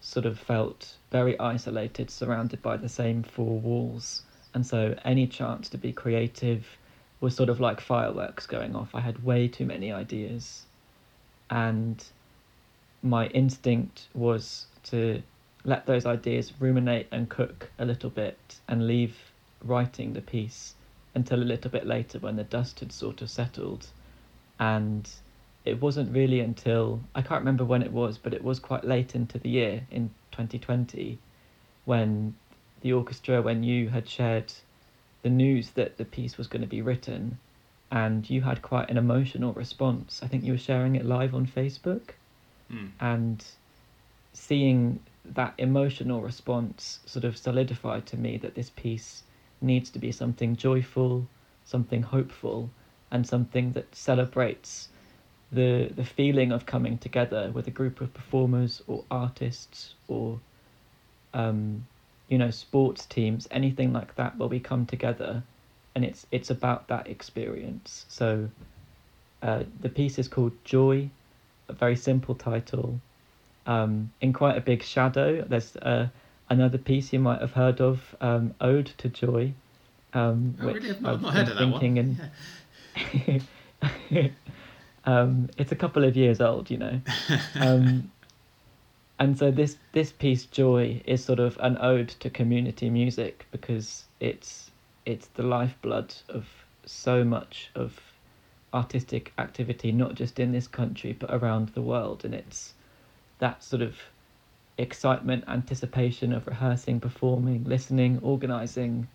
[0.00, 4.22] sort of felt very isolated, surrounded by the same four walls.
[4.54, 6.66] And so, any chance to be creative
[7.24, 8.94] was sort of like fireworks going off.
[8.94, 10.66] I had way too many ideas.
[11.48, 12.04] And
[13.02, 15.22] my instinct was to
[15.64, 19.16] let those ideas ruminate and cook a little bit and leave
[19.62, 20.74] writing the piece
[21.14, 23.86] until a little bit later when the dust had sort of settled.
[24.60, 25.08] And
[25.64, 29.14] it wasn't really until I can't remember when it was, but it was quite late
[29.14, 31.18] into the year in 2020
[31.86, 32.34] when
[32.82, 34.52] the orchestra, when you had shared
[35.24, 37.38] the news that the piece was going to be written,
[37.90, 40.20] and you had quite an emotional response.
[40.22, 42.10] I think you were sharing it live on Facebook,
[42.70, 42.90] mm.
[43.00, 43.42] and
[44.34, 49.22] seeing that emotional response sort of solidified to me that this piece
[49.62, 51.26] needs to be something joyful,
[51.64, 52.68] something hopeful,
[53.10, 54.88] and something that celebrates
[55.50, 60.38] the the feeling of coming together with a group of performers or artists or
[61.32, 61.86] um,
[62.28, 65.42] you know sports teams anything like that where we come together
[65.94, 68.48] and it's it's about that experience so
[69.42, 71.08] uh, the piece is called joy
[71.68, 72.98] a very simple title
[73.66, 76.08] um, in quite a big shadow there's uh,
[76.50, 79.52] another piece you might have heard of um, ode to joy
[80.14, 80.90] um, oh, which really?
[80.90, 81.80] I've not, I've not heard of that one.
[84.10, 84.28] yeah.
[85.06, 87.00] Um, it's a couple of years old, you know.
[89.18, 94.04] And so this this piece, Joy, is sort of an ode to community music because
[94.20, 94.70] it's
[95.06, 96.48] it's the lifeblood of
[96.84, 98.00] so much of
[98.72, 102.74] artistic activity, not just in this country but around the world, and it's
[103.38, 103.96] that sort of
[104.78, 109.06] excitement, anticipation of rehearsing, performing, listening, organizing,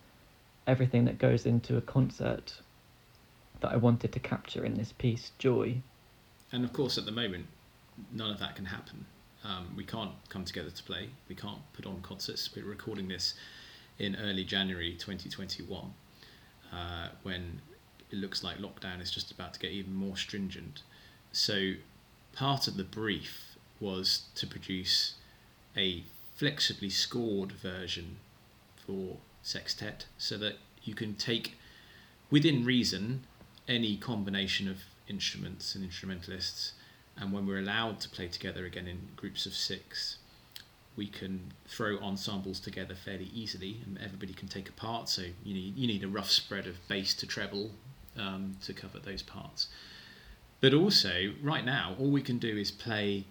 [0.66, 2.54] everything that goes into a concert
[3.60, 5.82] that I wanted to capture in this piece, Joy.
[6.52, 7.46] And of course, at the moment,
[8.10, 9.04] none of that can happen.
[9.44, 11.08] Um, we can't come together to play.
[11.28, 12.50] We can't put on concerts.
[12.54, 13.34] We're recording this
[13.98, 15.94] in early January 2021,
[16.72, 17.60] uh, when
[18.10, 20.82] it looks like lockdown is just about to get even more stringent.
[21.32, 21.74] So,
[22.32, 25.14] part of the brief was to produce
[25.76, 28.16] a flexibly scored version
[28.86, 31.56] for sextet so that you can take
[32.30, 33.22] within reason
[33.68, 34.78] any combination of
[35.08, 36.72] instruments and instrumentalists
[37.20, 40.18] and when we're allowed to play together again in groups of six
[40.96, 45.54] we can throw ensembles together fairly easily and everybody can take a part so you
[45.54, 47.70] need you need a rough spread of bass to treble
[48.18, 49.68] um, to cover those parts
[50.60, 53.24] but also right now all we can do is play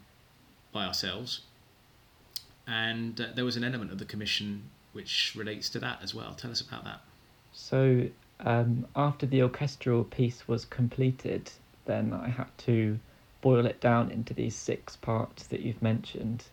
[0.72, 1.42] by ourselves
[2.70, 4.64] and uh, there was an element of the commission
[4.94, 6.34] which relates to that as well.
[6.34, 7.02] Tell us about that.
[7.52, 8.08] So,
[8.42, 11.52] um, after the orchestral piece was completed,
[11.86, 13.00] then I had to
[13.42, 16.44] boil it down into these six parts that you've mentioned.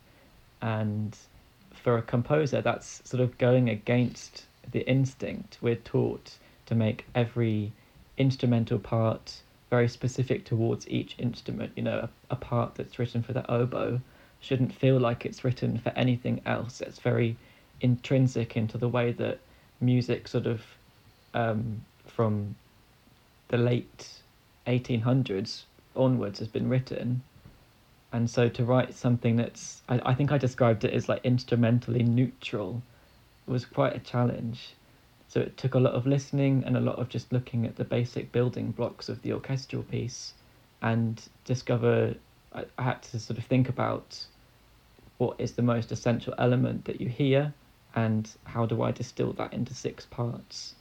[0.62, 1.16] And
[1.72, 5.58] for a composer, that's sort of going against the instinct.
[5.60, 6.34] We're taught
[6.66, 7.72] to make every
[8.18, 11.72] instrumental part very specific towards each instrument.
[11.76, 14.00] You know, a, a part that's written for the oboe
[14.40, 16.80] shouldn't feel like it's written for anything else.
[16.80, 17.36] It's very
[17.80, 19.38] intrinsic into the way that
[19.80, 20.62] music sort of
[21.34, 22.54] um, from
[23.48, 24.08] the late
[24.66, 25.62] 1800s
[25.96, 27.22] onwards has been written
[28.12, 32.02] and so to write something that's I, I think i described it as like instrumentally
[32.02, 32.82] neutral
[33.46, 34.74] was quite a challenge
[35.28, 37.84] so it took a lot of listening and a lot of just looking at the
[37.84, 40.34] basic building blocks of the orchestral piece
[40.82, 42.14] and discover
[42.54, 44.24] I, I had to sort of think about
[45.18, 47.52] what is the most essential element that you hear
[47.94, 50.75] and how do I distill that into six parts?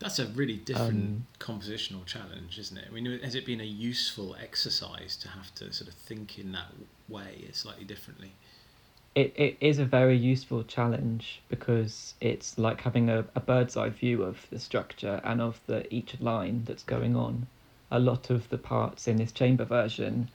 [0.00, 2.86] That's a really different um, compositional challenge, isn't it?
[2.88, 6.52] I mean, has it been a useful exercise to have to sort of think in
[6.52, 6.68] that
[7.06, 8.32] way, slightly differently?
[9.14, 13.90] It, it is a very useful challenge because it's like having a, a bird's eye
[13.90, 17.46] view of the structure and of the each line that's going on.
[17.90, 20.30] A lot of the parts in this chamber version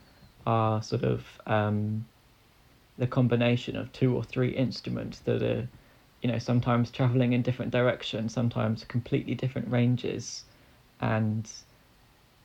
[0.46, 2.06] are sort of um,
[2.98, 5.68] the combination of two or three instruments that are
[6.26, 10.42] you know sometimes traveling in different directions sometimes completely different ranges.
[11.00, 11.48] And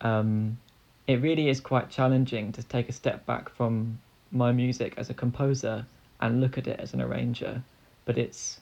[0.01, 0.59] um,
[1.07, 3.97] it really is quite challenging to take a step back from
[4.31, 5.87] my music as a composer
[6.19, 7.63] and look at it as an arranger.
[8.05, 8.61] But it's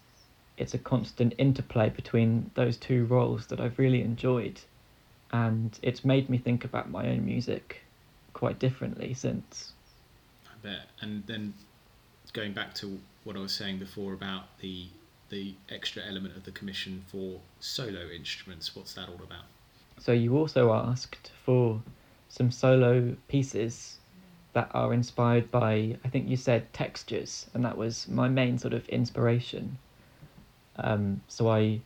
[0.57, 4.61] it's a constant interplay between those two roles that I've really enjoyed.
[5.33, 7.81] And it's made me think about my own music
[8.31, 9.73] quite differently since.
[10.45, 10.87] I bet.
[11.01, 11.53] And then
[12.31, 14.87] going back to what I was saying before about the
[15.29, 19.45] the extra element of the commission for solo instruments, what's that all about?
[19.99, 21.81] So you also asked for
[22.29, 23.97] some solo pieces
[24.53, 28.73] that are inspired by I think you said textures, and that was my main sort
[28.73, 29.77] of inspiration.
[30.77, 31.81] Um, so I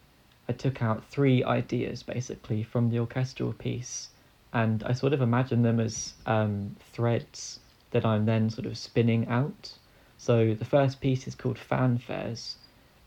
[0.47, 4.09] I took out three ideas basically from the orchestral piece,
[4.53, 7.59] and I sort of imagined them as um, threads
[7.91, 9.73] that I'm then sort of spinning out.
[10.17, 12.55] So the first piece is called Fanfares,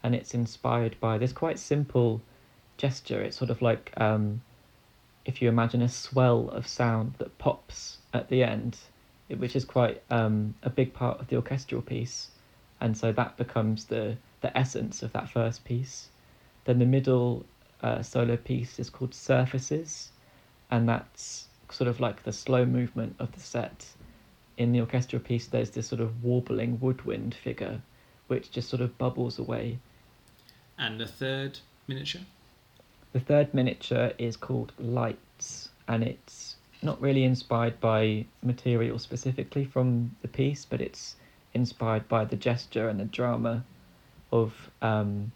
[0.07, 2.21] and it's inspired by this quite simple
[2.77, 3.21] gesture.
[3.23, 4.41] It's sort of like um,
[5.25, 8.77] if you imagine a swell of sound that pops at the end,
[9.37, 12.29] which is quite um, a big part of the orchestral piece,
[12.81, 16.11] and so that becomes the the essence of that first piece.
[16.67, 17.45] Then the middle
[17.83, 20.13] uh, solo piece is called Surfaces,
[20.71, 23.87] and that's sort of like the slow movement of the set
[24.57, 27.83] in the orchestral piece, there's this sort of warbling woodwind figure,
[28.27, 29.79] which just sort of bubbles away.
[30.79, 32.23] And the third miniature?
[33.13, 40.15] The third miniature is called Lights, and it's not really inspired by material specifically from
[40.23, 41.17] the piece, but it's
[41.55, 43.65] inspired by the gesture and the drama
[44.33, 45.33] of um,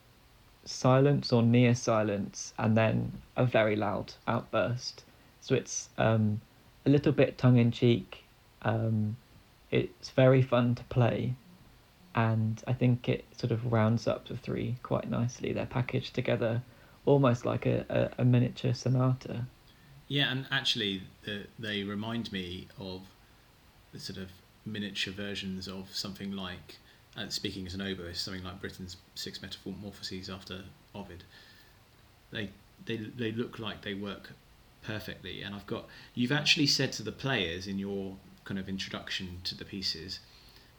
[0.65, 5.05] silence or near silence, and then a very loud outburst.
[5.41, 6.41] So it's um,
[6.85, 8.25] a little bit tongue in cheek
[8.63, 9.17] um,
[9.71, 11.35] it's very fun to play,
[12.15, 15.53] and I think it sort of rounds up the three quite nicely.
[15.53, 16.63] They're packaged together
[17.07, 19.47] almost like a, a, a miniature sonata.
[20.09, 23.03] Yeah, and actually, the, they remind me of
[23.93, 24.31] the sort of
[24.67, 26.79] miniature versions of something like,
[27.17, 30.63] uh, speaking as an oboist, something like Britten's Six Metamorphoses after
[30.95, 31.25] Ovid.
[32.33, 32.51] They
[32.87, 34.33] they they look like they work
[34.83, 39.41] perfectly, and I've got you've actually said to the players in your kind of introduction
[39.45, 40.19] to the pieces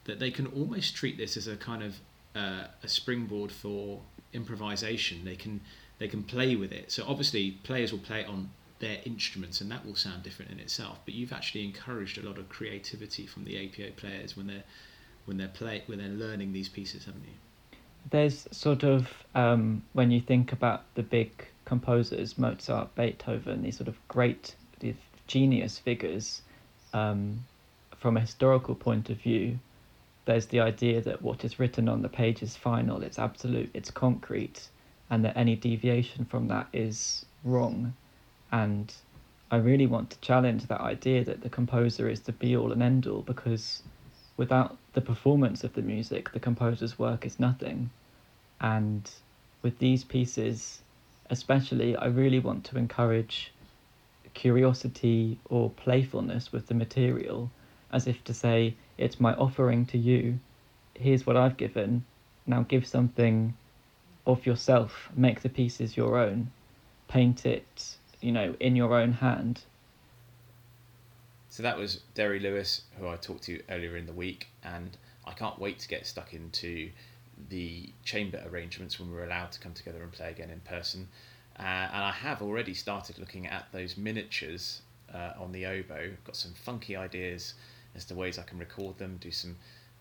[0.05, 1.99] that they can almost treat this as a kind of
[2.35, 4.01] uh, a springboard for
[4.33, 5.25] improvisation.
[5.25, 5.61] They can
[5.99, 6.91] they can play with it.
[6.91, 8.49] So obviously, players will play it on
[8.79, 10.99] their instruments, and that will sound different in itself.
[11.05, 14.63] But you've actually encouraged a lot of creativity from the APO players when they're
[15.25, 17.77] when they're play when they're learning these pieces, haven't you?
[18.09, 21.31] There's sort of um, when you think about the big
[21.65, 24.55] composers, Mozart, Beethoven, these sort of great
[25.27, 26.41] genius figures.
[26.93, 27.45] Um,
[27.97, 29.59] from a historical point of view,
[30.25, 33.91] there's the idea that what is written on the page is final, it's absolute, it's
[33.91, 34.67] concrete,
[35.09, 37.93] and that any deviation from that is wrong.
[38.51, 38.93] And
[39.49, 42.83] I really want to challenge that idea that the composer is the be all and
[42.83, 43.83] end all because
[44.37, 47.89] without the performance of the music, the composer's work is nothing.
[48.59, 49.09] And
[49.61, 50.81] with these pieces,
[51.29, 53.51] especially, I really want to encourage
[54.33, 57.51] curiosity or playfulness with the material
[57.91, 60.39] as if to say, It's my offering to you.
[60.93, 62.05] Here's what I've given.
[62.45, 63.55] Now give something
[64.27, 65.09] of yourself.
[65.15, 66.51] Make the pieces your own.
[67.07, 69.61] Paint it, you know, in your own hand.
[71.49, 74.95] So that was Derry Lewis, who I talked to earlier in the week, and
[75.25, 76.91] I can't wait to get stuck into
[77.49, 81.07] the chamber arrangements when we're allowed to come together and play again in person.
[81.57, 84.81] Uh, and I have already started looking at those miniatures
[85.13, 86.11] uh, on the oboe.
[86.23, 87.55] Got some funky ideas
[87.95, 89.55] as to ways I can record them, do some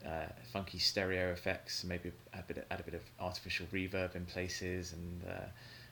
[0.07, 4.15] uh, funky stereo effects, maybe add a, bit of, add a bit of artificial reverb
[4.15, 5.47] in places, and uh,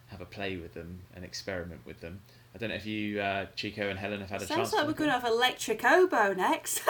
[0.09, 2.21] have a play with them and experiment with them.
[2.55, 4.71] I don't know if you, uh, Chico and Helen, have had a Sounds chance.
[4.71, 6.81] Sounds like we're going to have electric oboe next.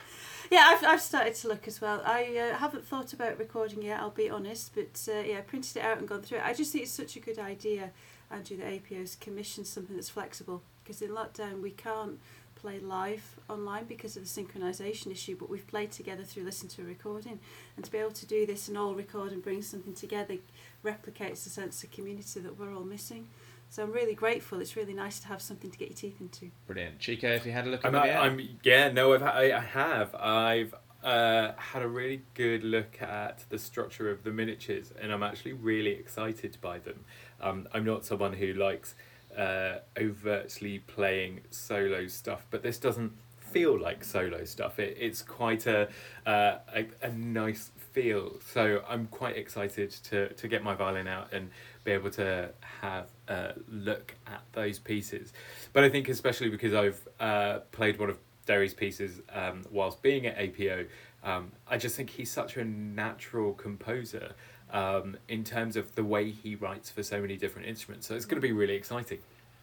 [0.50, 2.02] yeah, I've, I've started to look as well.
[2.04, 5.76] I uh, haven't thought about recording yet, I'll be honest, but uh, yeah, I printed
[5.76, 6.44] it out and gone through it.
[6.44, 7.90] I just think it's such a good idea,
[8.30, 12.18] Andrew, that APO's commissioned something that's flexible because in lockdown we can't
[12.62, 16.82] play live online because of the synchronization issue, but we've played together through listening to
[16.82, 17.40] a recording.
[17.76, 20.36] And to be able to do this and all record and bring something together
[20.84, 23.28] replicates the sense of community that we're all missing.
[23.68, 24.60] So I'm really grateful.
[24.60, 26.50] It's really nice to have something to get your teeth into.
[26.66, 26.98] Brilliant.
[26.98, 28.20] Chico, if you had a look at I'm, it, yeah.
[28.20, 33.44] I'm yeah no I've, I, I have I've uh, had a really good look at
[33.48, 37.04] the structure of the miniatures and I'm actually really excited by them.
[37.40, 38.94] Um, I'm not someone who likes
[39.36, 43.12] uh, overtly playing solo stuff, but this doesn't
[43.52, 44.78] feel like solo stuff.
[44.78, 45.88] It, it's quite a,
[46.26, 48.38] uh, a a nice feel.
[48.40, 51.50] So I'm quite excited to to get my violin out and
[51.84, 55.32] be able to have a look at those pieces.
[55.72, 60.26] But I think especially because I've uh, played one of Derry's pieces um, whilst being
[60.26, 60.86] at APO,
[61.22, 64.34] um, I just think he's such a natural composer
[64.72, 68.06] um, in terms of the way he writes for so many different instruments.
[68.06, 69.18] So it's going to be really exciting.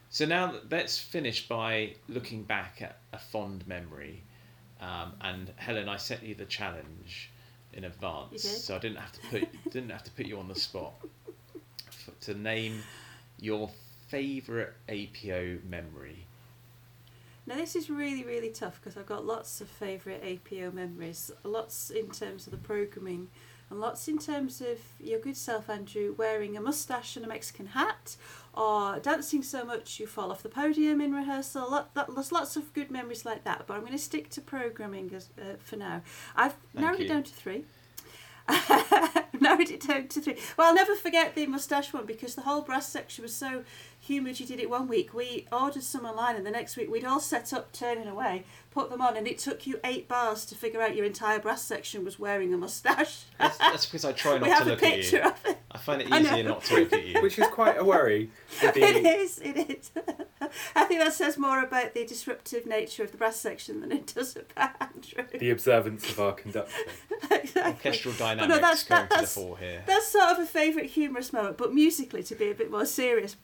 [0.10, 4.24] So now let's finish by looking back at a fond memory.
[4.82, 7.32] Um, and Helen, I set you the challenge
[7.74, 10.55] in advance, so I didn't have to put didn't have to put you on the
[10.55, 10.93] spot
[11.88, 12.82] f to name
[13.39, 13.70] your
[14.07, 16.26] favourite APO memory.
[17.45, 21.91] Now this is really really tough because I've got lots of favourite APO memories, lots
[21.91, 23.28] in terms of the programming,
[23.70, 27.67] and lots in terms of your good self Andrew wearing a moustache and a Mexican
[27.67, 28.15] hat,
[28.53, 31.70] or dancing so much you fall off the podium in rehearsal.
[31.70, 34.41] Lot, that, there's lots of good memories like that, but I'm going to stick to
[34.41, 36.01] programming as, uh, for now.
[36.36, 37.05] I've Thank narrowed you.
[37.05, 37.65] it down to three.
[39.39, 40.38] narrowed it down to three.
[40.57, 43.63] Well, I'll never forget the moustache one because the whole brass section was so
[44.00, 44.39] humoured.
[44.39, 45.14] You did it one week.
[45.14, 48.89] We ordered some online, and the next week we'd all set up, turning away, put
[48.89, 52.04] them on, and it took you eight bars to figure out your entire brass section
[52.06, 53.24] was wearing a moustache.
[53.38, 55.24] That's, that's because I try we not have to a look at picture you.
[55.24, 55.58] of it.
[55.72, 57.22] I find it easier not to look at you.
[57.22, 58.32] Which is quite a worry.
[58.64, 59.91] with It the- is, it is.
[60.76, 64.12] I think that says more about the disruptive nature of the brass section than it
[64.16, 65.26] does about Andrew.
[65.38, 66.74] the observance of our conductor.
[67.30, 67.62] exactly.
[67.62, 69.84] Orchestral Well, dynamics no, that's- going that- to the that's- fore here.
[69.86, 73.36] That's sort of a favourite humorous moment, but musically, to be a bit more serious.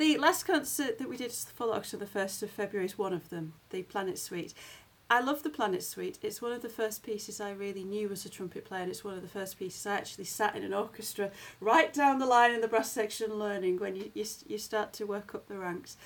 [0.00, 3.12] The last concert that we did for Follocks on the 1st of February is one
[3.12, 4.54] of them, the Planet Suite.
[5.10, 6.18] I love the Planet Suite.
[6.22, 9.04] It's one of the first pieces I really knew as a trumpet player, and it's
[9.04, 11.30] one of the first pieces I actually sat in an orchestra
[11.60, 15.04] right down the line in the brass section learning when you, you, you start to
[15.04, 15.98] work up the ranks.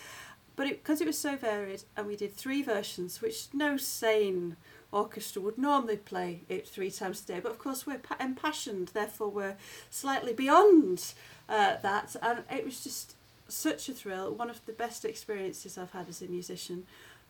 [0.57, 4.57] But because it, was so varied, and we did three versions, which no sane
[4.91, 7.39] orchestra would normally play it three times a day.
[7.39, 9.57] But of course, we're impassioned, therefore, we're
[9.89, 11.15] slightly beyond
[11.49, 12.17] uh, that.
[12.21, 13.15] And it was just
[13.49, 16.85] such a thrill, one of the best experiences I've had as a musician.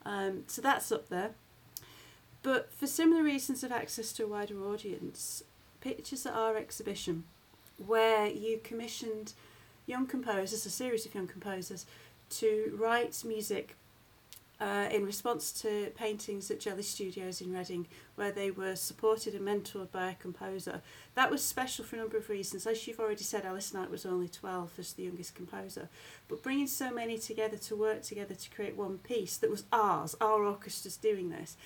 [0.04, 1.30] Um, so that's up there.
[2.42, 5.42] But for similar reasons of access to a wider audience,
[5.80, 7.24] Pictures at Our exhibition,
[7.78, 9.32] where you commissioned
[9.86, 11.86] young composers, a series of young composers,
[12.30, 13.76] to write music
[14.60, 19.46] uh, in response to paintings at Jelly Studios in Reading, where they were supported and
[19.46, 20.80] mentored by a composer.
[21.14, 22.66] That was special for a number of reasons.
[22.66, 25.88] As you've already said, Alice Knight was only 12 as the youngest composer.
[26.28, 30.14] But bringing so many together to work together to create one piece that was ours,
[30.20, 31.56] our orchestra's doing this,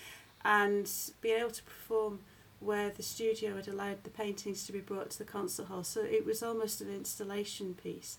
[0.45, 2.20] and being able to perform
[2.61, 5.84] where the studio had allowed the paintings to be brought to the concert hall.
[5.84, 8.18] So it was almost an installation piece.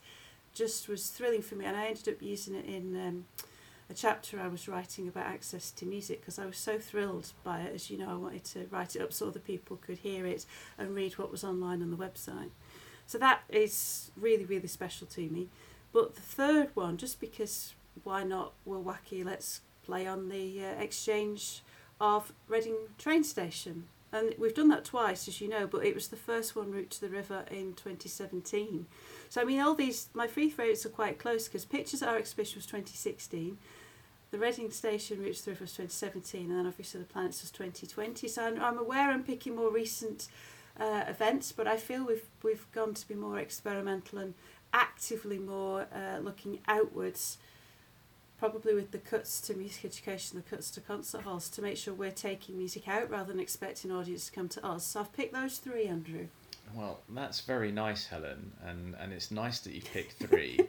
[0.53, 3.25] Just was thrilling for me, and I ended up using it in um,
[3.89, 7.61] a chapter I was writing about access to music because I was so thrilled by
[7.61, 7.73] it.
[7.73, 10.45] As you know, I wanted to write it up so other people could hear it
[10.77, 12.51] and read what was online on the website.
[13.07, 15.47] So that is really, really special to me.
[15.91, 17.73] But the third one, just because
[18.03, 18.53] why not?
[18.63, 19.25] We're wacky.
[19.25, 21.63] Let's play on the uh, exchange
[21.99, 26.07] of Reading train station and we've done that twice, as you know, but it was
[26.07, 28.87] the first one route to the river in 2017.
[29.29, 32.17] So, I mean, all these, my free throws are quite close because Pictures at Our
[32.17, 33.59] exhibition was 2016,
[34.31, 37.51] the Reading Station route to the river was 2017, and then obviously the Planets was
[37.51, 38.27] 2020.
[38.27, 40.27] So, I'm, I'm aware I'm picking more recent
[40.79, 44.33] uh, events, but I feel we've, we've gone to be more experimental and
[44.73, 47.37] actively more uh, looking outwards
[48.39, 51.93] probably with the cuts to music education, the cuts to concert halls, to make sure
[51.93, 54.85] we're taking music out rather than expecting audience to come to us.
[54.85, 56.27] So I've picked those three, Andrew.
[56.73, 60.61] Well, that's very nice, Helen, and, and it's nice that you picked three.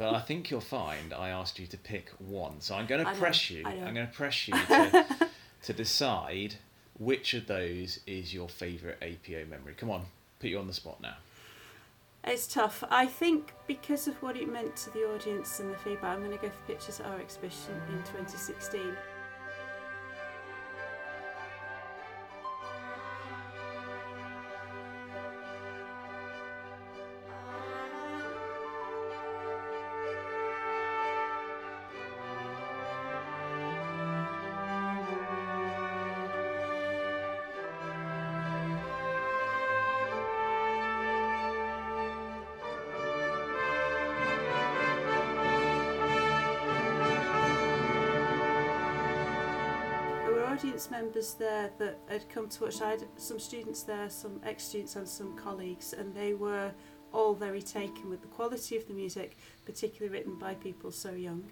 [0.00, 2.62] But I think you'll find I asked you to pick one.
[2.62, 3.62] So I'm going to press you.
[3.66, 5.06] I'm going to press you to,
[5.64, 6.54] to decide
[6.98, 9.74] which of those is your favourite APO memory.
[9.76, 10.06] Come on,
[10.38, 11.16] put you on the spot now.
[12.24, 12.82] It's tough.
[12.88, 16.30] I think because of what it meant to the audience and the feedback, I'm going
[16.30, 18.80] to go for pictures at our exhibition in 2016.
[50.60, 52.82] Audience members there that had come to watch.
[52.82, 56.70] I had some students there, some ex-students and some colleagues, and they were
[57.14, 61.50] all very taken with the quality of the music, particularly written by people so young.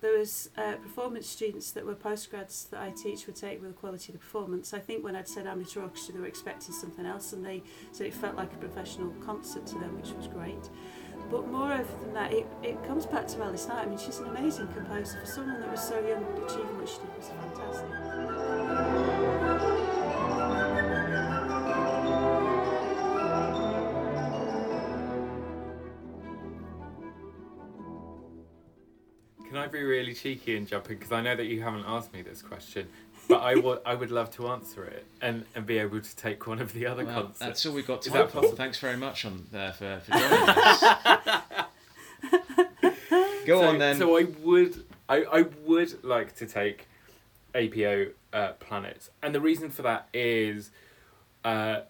[0.00, 3.76] There was uh, performance students that were postgrads that I teach would take with the
[3.76, 4.72] quality of the performance.
[4.72, 8.06] I think when I'd said amateur orchestra, they were expecting something else, and they said
[8.06, 10.70] it felt like a professional concert to them, which was great.
[11.28, 13.84] But moreover than that, it, it comes back to Alice Knight.
[13.84, 15.18] I mean, she's an amazing composer.
[15.18, 18.03] For someone that was so young, achieving what she did was fantastic.
[29.74, 30.96] Be really cheeky and jump in?
[30.98, 32.88] Because I know that you haven't asked me this question,
[33.28, 36.46] but I would I would love to answer it and, and be able to take
[36.46, 37.38] one of the other well, concerts.
[37.40, 38.42] That's all we've got time for.
[38.54, 40.84] Thanks very much on uh, for, for joining us.
[43.46, 43.98] Go so, on then.
[43.98, 46.86] So I would I, I would like to take
[47.54, 50.70] APO uh, planets, and the reason for that is,
[51.44, 51.80] uh,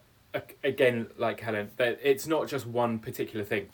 [0.63, 3.69] again, like Helen, that it's not just one particular thing.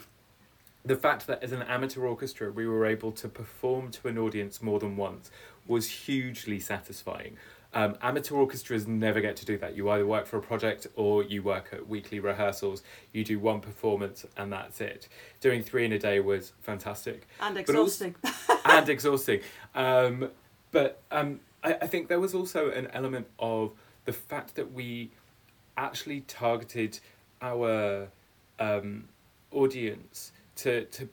[0.84, 4.62] The fact that as an amateur orchestra we were able to perform to an audience
[4.62, 5.30] more than once
[5.66, 7.36] was hugely satisfying.
[7.72, 9.76] Um, amateur orchestras never get to do that.
[9.76, 12.82] You either work for a project or you work at weekly rehearsals.
[13.12, 15.08] You do one performance and that's it.
[15.40, 18.16] Doing three in a day was fantastic and exhausting.
[18.24, 19.40] Also, and exhausting.
[19.74, 20.30] Um,
[20.72, 23.72] but um, I, I think there was also an element of
[24.04, 25.10] the fact that we
[25.76, 26.98] actually targeted
[27.40, 28.08] our
[28.58, 29.08] um,
[29.52, 31.08] audience to, to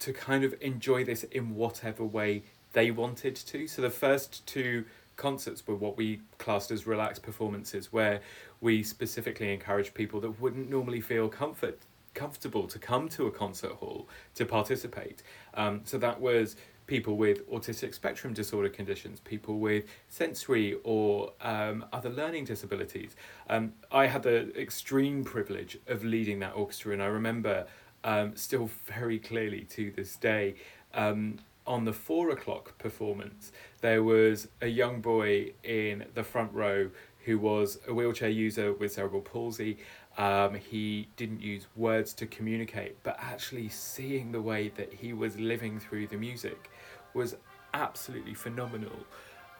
[0.00, 2.42] to kind of enjoy this in whatever way
[2.72, 3.66] they wanted to.
[3.66, 4.84] So the first two
[5.16, 8.20] concerts were what we classed as relaxed performances, where
[8.60, 11.78] we specifically encouraged people that wouldn't normally feel comfort
[12.12, 15.22] comfortable to come to a concert hall to participate.
[15.54, 16.56] Um, so that was
[16.88, 23.14] people with autistic spectrum disorder conditions, people with sensory or um, other learning disabilities.
[23.48, 27.68] Um, I had the extreme privilege of leading that orchestra, and I remember
[28.04, 30.54] um, still very clearly to this day.
[30.94, 36.90] Um, on the four o'clock performance, there was a young boy in the front row
[37.26, 39.76] who was a wheelchair user with cerebral palsy,
[40.18, 45.38] Um, he didn't use words to communicate, but actually seeing the way that he was
[45.38, 46.70] living through the music
[47.14, 47.36] was
[47.72, 49.06] absolutely phenomenal.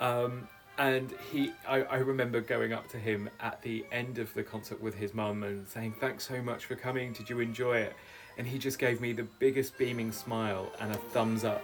[0.00, 4.42] Um, and he, I, I remember going up to him at the end of the
[4.42, 7.12] concert with his mum and saying, "Thanks so much for coming.
[7.12, 7.94] Did you enjoy it?"
[8.40, 11.62] And he just gave me the biggest beaming smile and a thumbs up,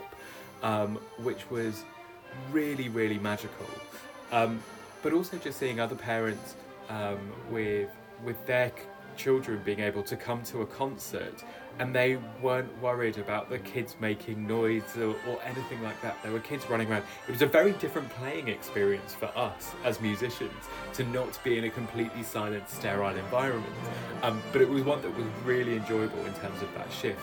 [0.62, 1.84] um, which was
[2.52, 3.66] really, really magical.
[4.30, 4.62] Um,
[5.02, 6.54] but also just seeing other parents
[6.90, 7.88] um, with
[8.22, 8.72] with their
[9.16, 11.42] children being able to come to a concert
[11.78, 16.16] and they weren't worried about the kids making noise or, or anything like that.
[16.22, 17.04] There were kids running around.
[17.28, 20.52] It was a very different playing experience for us as musicians
[20.94, 23.72] to not be in a completely silent, sterile environment.
[24.22, 27.20] Um, but it was one that was really enjoyable in terms of that shift.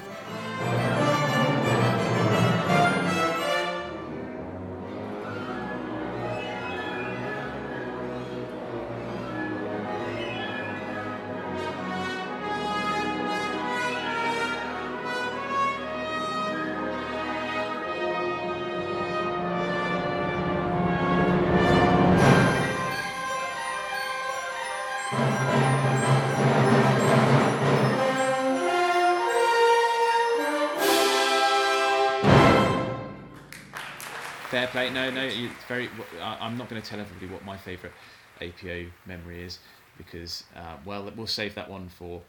[34.63, 34.93] Fair play.
[34.93, 35.23] No, no.
[35.25, 35.89] It's very.
[36.21, 37.93] I, I'm not going to tell everybody what my favourite
[38.39, 39.59] APO memory is
[39.97, 42.21] because, uh, well, we'll save that one for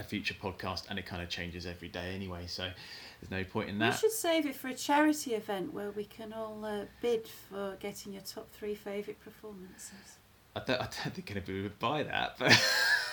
[0.00, 2.46] a future podcast, and it kind of changes every day anyway.
[2.48, 2.68] So
[3.20, 3.92] there's no point in that.
[3.92, 7.76] We should save it for a charity event where we can all uh, bid for
[7.78, 10.18] getting your top three favourite performances.
[10.56, 12.50] I don't, I don't think anybody would buy that, but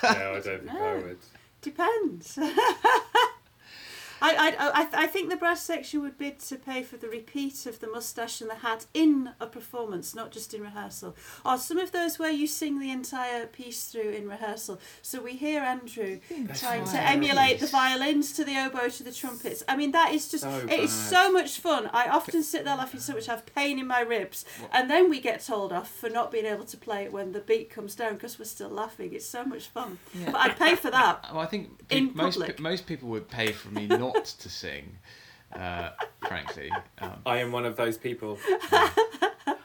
[0.03, 1.19] no, I don't think I would.
[1.61, 2.39] Depends.
[4.22, 7.65] I, I, I, I think the brass section would bid to pay for the repeat
[7.65, 11.15] of the moustache and the hat in a performance, not just in rehearsal.
[11.45, 14.80] Or some of those where you sing the entire piece through in rehearsal.
[15.01, 16.19] So we hear Andrew
[16.55, 19.63] trying to emulate the violins to the oboe to the trumpets.
[19.67, 21.09] I mean, that is just, So it is bad.
[21.09, 21.89] so much fun.
[21.93, 24.45] I often sit there laughing so much, I have pain in my ribs.
[24.72, 27.39] And then we get told off for not being able to play it when the
[27.39, 29.13] beat comes down because we're still laughing.
[29.13, 29.97] It's so much fun.
[30.26, 31.26] But I'd pay for that.
[31.32, 32.59] well, I think In most public.
[32.59, 34.97] most people would pay for me not to sing.
[35.53, 35.89] Uh,
[36.28, 38.38] frankly, um, I am one of those people.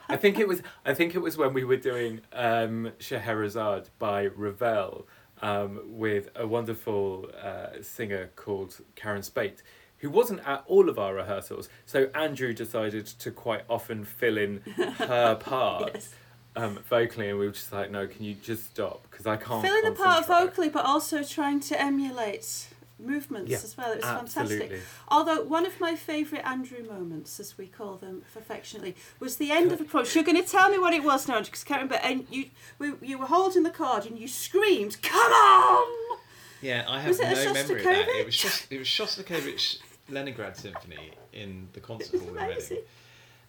[0.09, 0.61] I think it was.
[0.85, 5.07] I think it was when we were doing um, Scheherazade by Ravel
[5.41, 9.61] um, with a wonderful uh, singer called Karen Spate,
[9.97, 11.69] who wasn't at all of our rehearsals.
[11.85, 14.61] So Andrew decided to quite often fill in
[14.97, 16.09] her part Yes.
[16.55, 19.07] um, vocally, and we were just like, "No, can you just stop?
[19.09, 22.69] Because I can't." Fill in the part vocally, but also trying to emulate
[22.99, 23.91] movements Yeah, as well.
[23.91, 24.59] It was Absolutely.
[24.59, 24.81] fantastic.
[25.07, 29.71] Although one of my favourite Andrew moments, as we call them affectionately, was the end
[29.71, 30.15] of a approach.
[30.15, 32.05] You're going to tell me what it was now, because I can't remember.
[32.05, 36.17] And you, we, you were holding the card and you screamed, "Come on!"
[36.61, 38.07] yeah, I have Was it no memory of that.
[38.09, 39.79] It was just it was Shostakovich
[40.09, 42.79] Leningrad Symphony in the concert hall in Reading,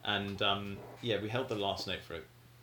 [0.04, 2.16] and um, yeah, we held the last note for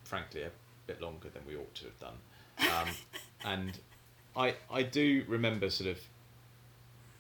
[0.04, 0.52] frankly a
[0.88, 2.16] bit longer than we ought to have done,
[2.60, 2.90] um,
[3.46, 3.80] and
[4.36, 6.00] I I do remember sort of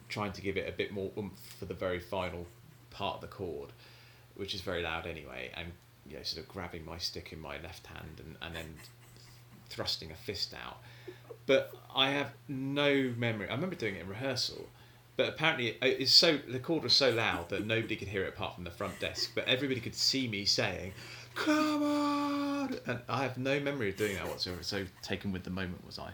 [0.09, 2.45] trying to give it a bit more oomph for the very final
[2.89, 3.69] part of the chord,
[4.35, 5.71] which is very loud anyway, and
[6.07, 8.75] you know, sort of grabbing my stick in my left hand and, and then
[9.69, 10.77] thrusting a fist out.
[11.45, 13.49] But I have no memory.
[13.49, 14.67] I remember doing it in rehearsal,
[15.15, 18.29] but apparently uh, it's so the chord was so loud that nobody could hear it
[18.29, 19.31] apart from the front desk.
[19.35, 20.93] But everybody could see me saying,
[21.35, 24.63] "Come on!" And I have no memory of doing that whatsoever.
[24.63, 26.11] So taken with the moment was I.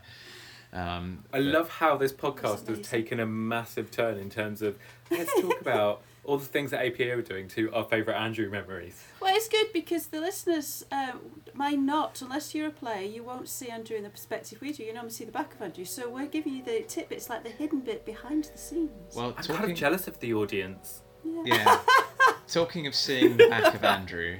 [0.74, 4.78] Um, I love how this podcast has taken a massive turn in terms of
[5.09, 9.03] let's talk about all the things that APA are doing to our favourite Andrew memories.
[9.19, 11.19] Well, it's good because the listeners um,
[11.53, 14.84] might not, unless you're a player, you won't see Andrew in the perspective we do.
[14.84, 15.84] You normally see the back of Andrew.
[15.84, 19.15] So we're giving you the tidbits, like the hidden bit behind the scenes.
[19.15, 21.01] Well, I'm talking, kind of jealous of the audience.
[21.43, 21.80] Yeah.
[22.47, 24.39] Talking of seeing the back of Andrew,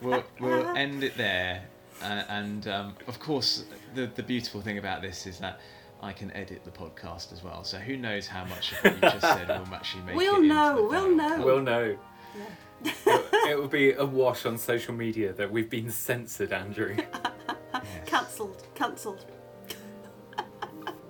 [0.00, 1.64] we'll, we'll end it there.
[2.02, 5.60] Uh, and um, of course, the, the beautiful thing about this is that
[6.02, 7.64] I can edit the podcast as well.
[7.64, 10.16] So who knows how much of what you just said will actually make it.
[10.16, 11.28] We'll it into know, the we'll know.
[11.28, 11.44] cut.
[11.44, 11.98] We'll know.
[12.36, 12.92] Yeah.
[13.16, 16.96] it, it will be a wash on social media that we've been censored, Andrew.
[16.96, 17.84] Yes.
[18.06, 18.66] Cancelled.
[18.74, 19.26] Cancelled.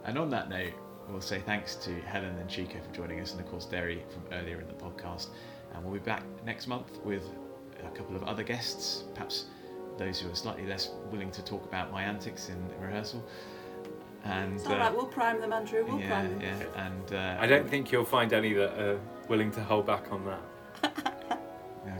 [0.04, 0.72] And on that note,
[1.08, 4.22] we'll say thanks to Helen and Chico for joining us, and of course Derry from
[4.32, 5.28] earlier in the podcast.
[5.74, 7.24] And we'll be back next month with
[7.84, 9.46] a couple of other guests, perhaps
[9.98, 13.22] those who are slightly less willing to talk about my antics in, in rehearsal.
[14.24, 14.92] And It's all uh, right.
[14.94, 15.84] We'll prime them, Andrew.
[15.86, 16.40] We'll yeah, prime them.
[16.40, 20.10] yeah, and uh, I don't think you'll find any that are willing to hold back
[20.12, 21.14] on that.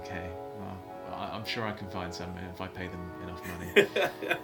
[0.01, 0.29] Okay,
[0.59, 0.79] well,
[1.15, 3.89] I- I'm sure I can find some if I pay them enough money.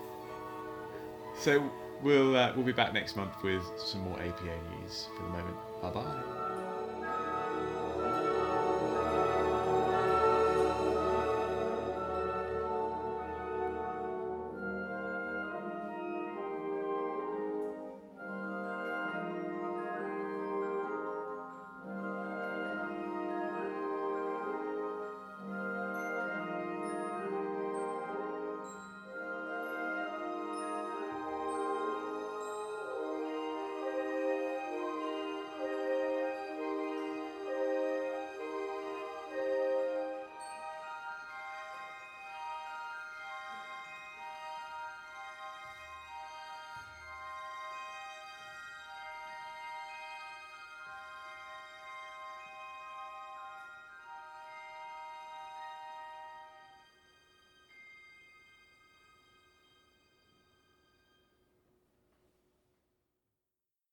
[1.38, 1.70] so
[2.02, 5.08] we'll uh, we'll be back next month with some more APO news.
[5.16, 6.40] For the moment, bye bye.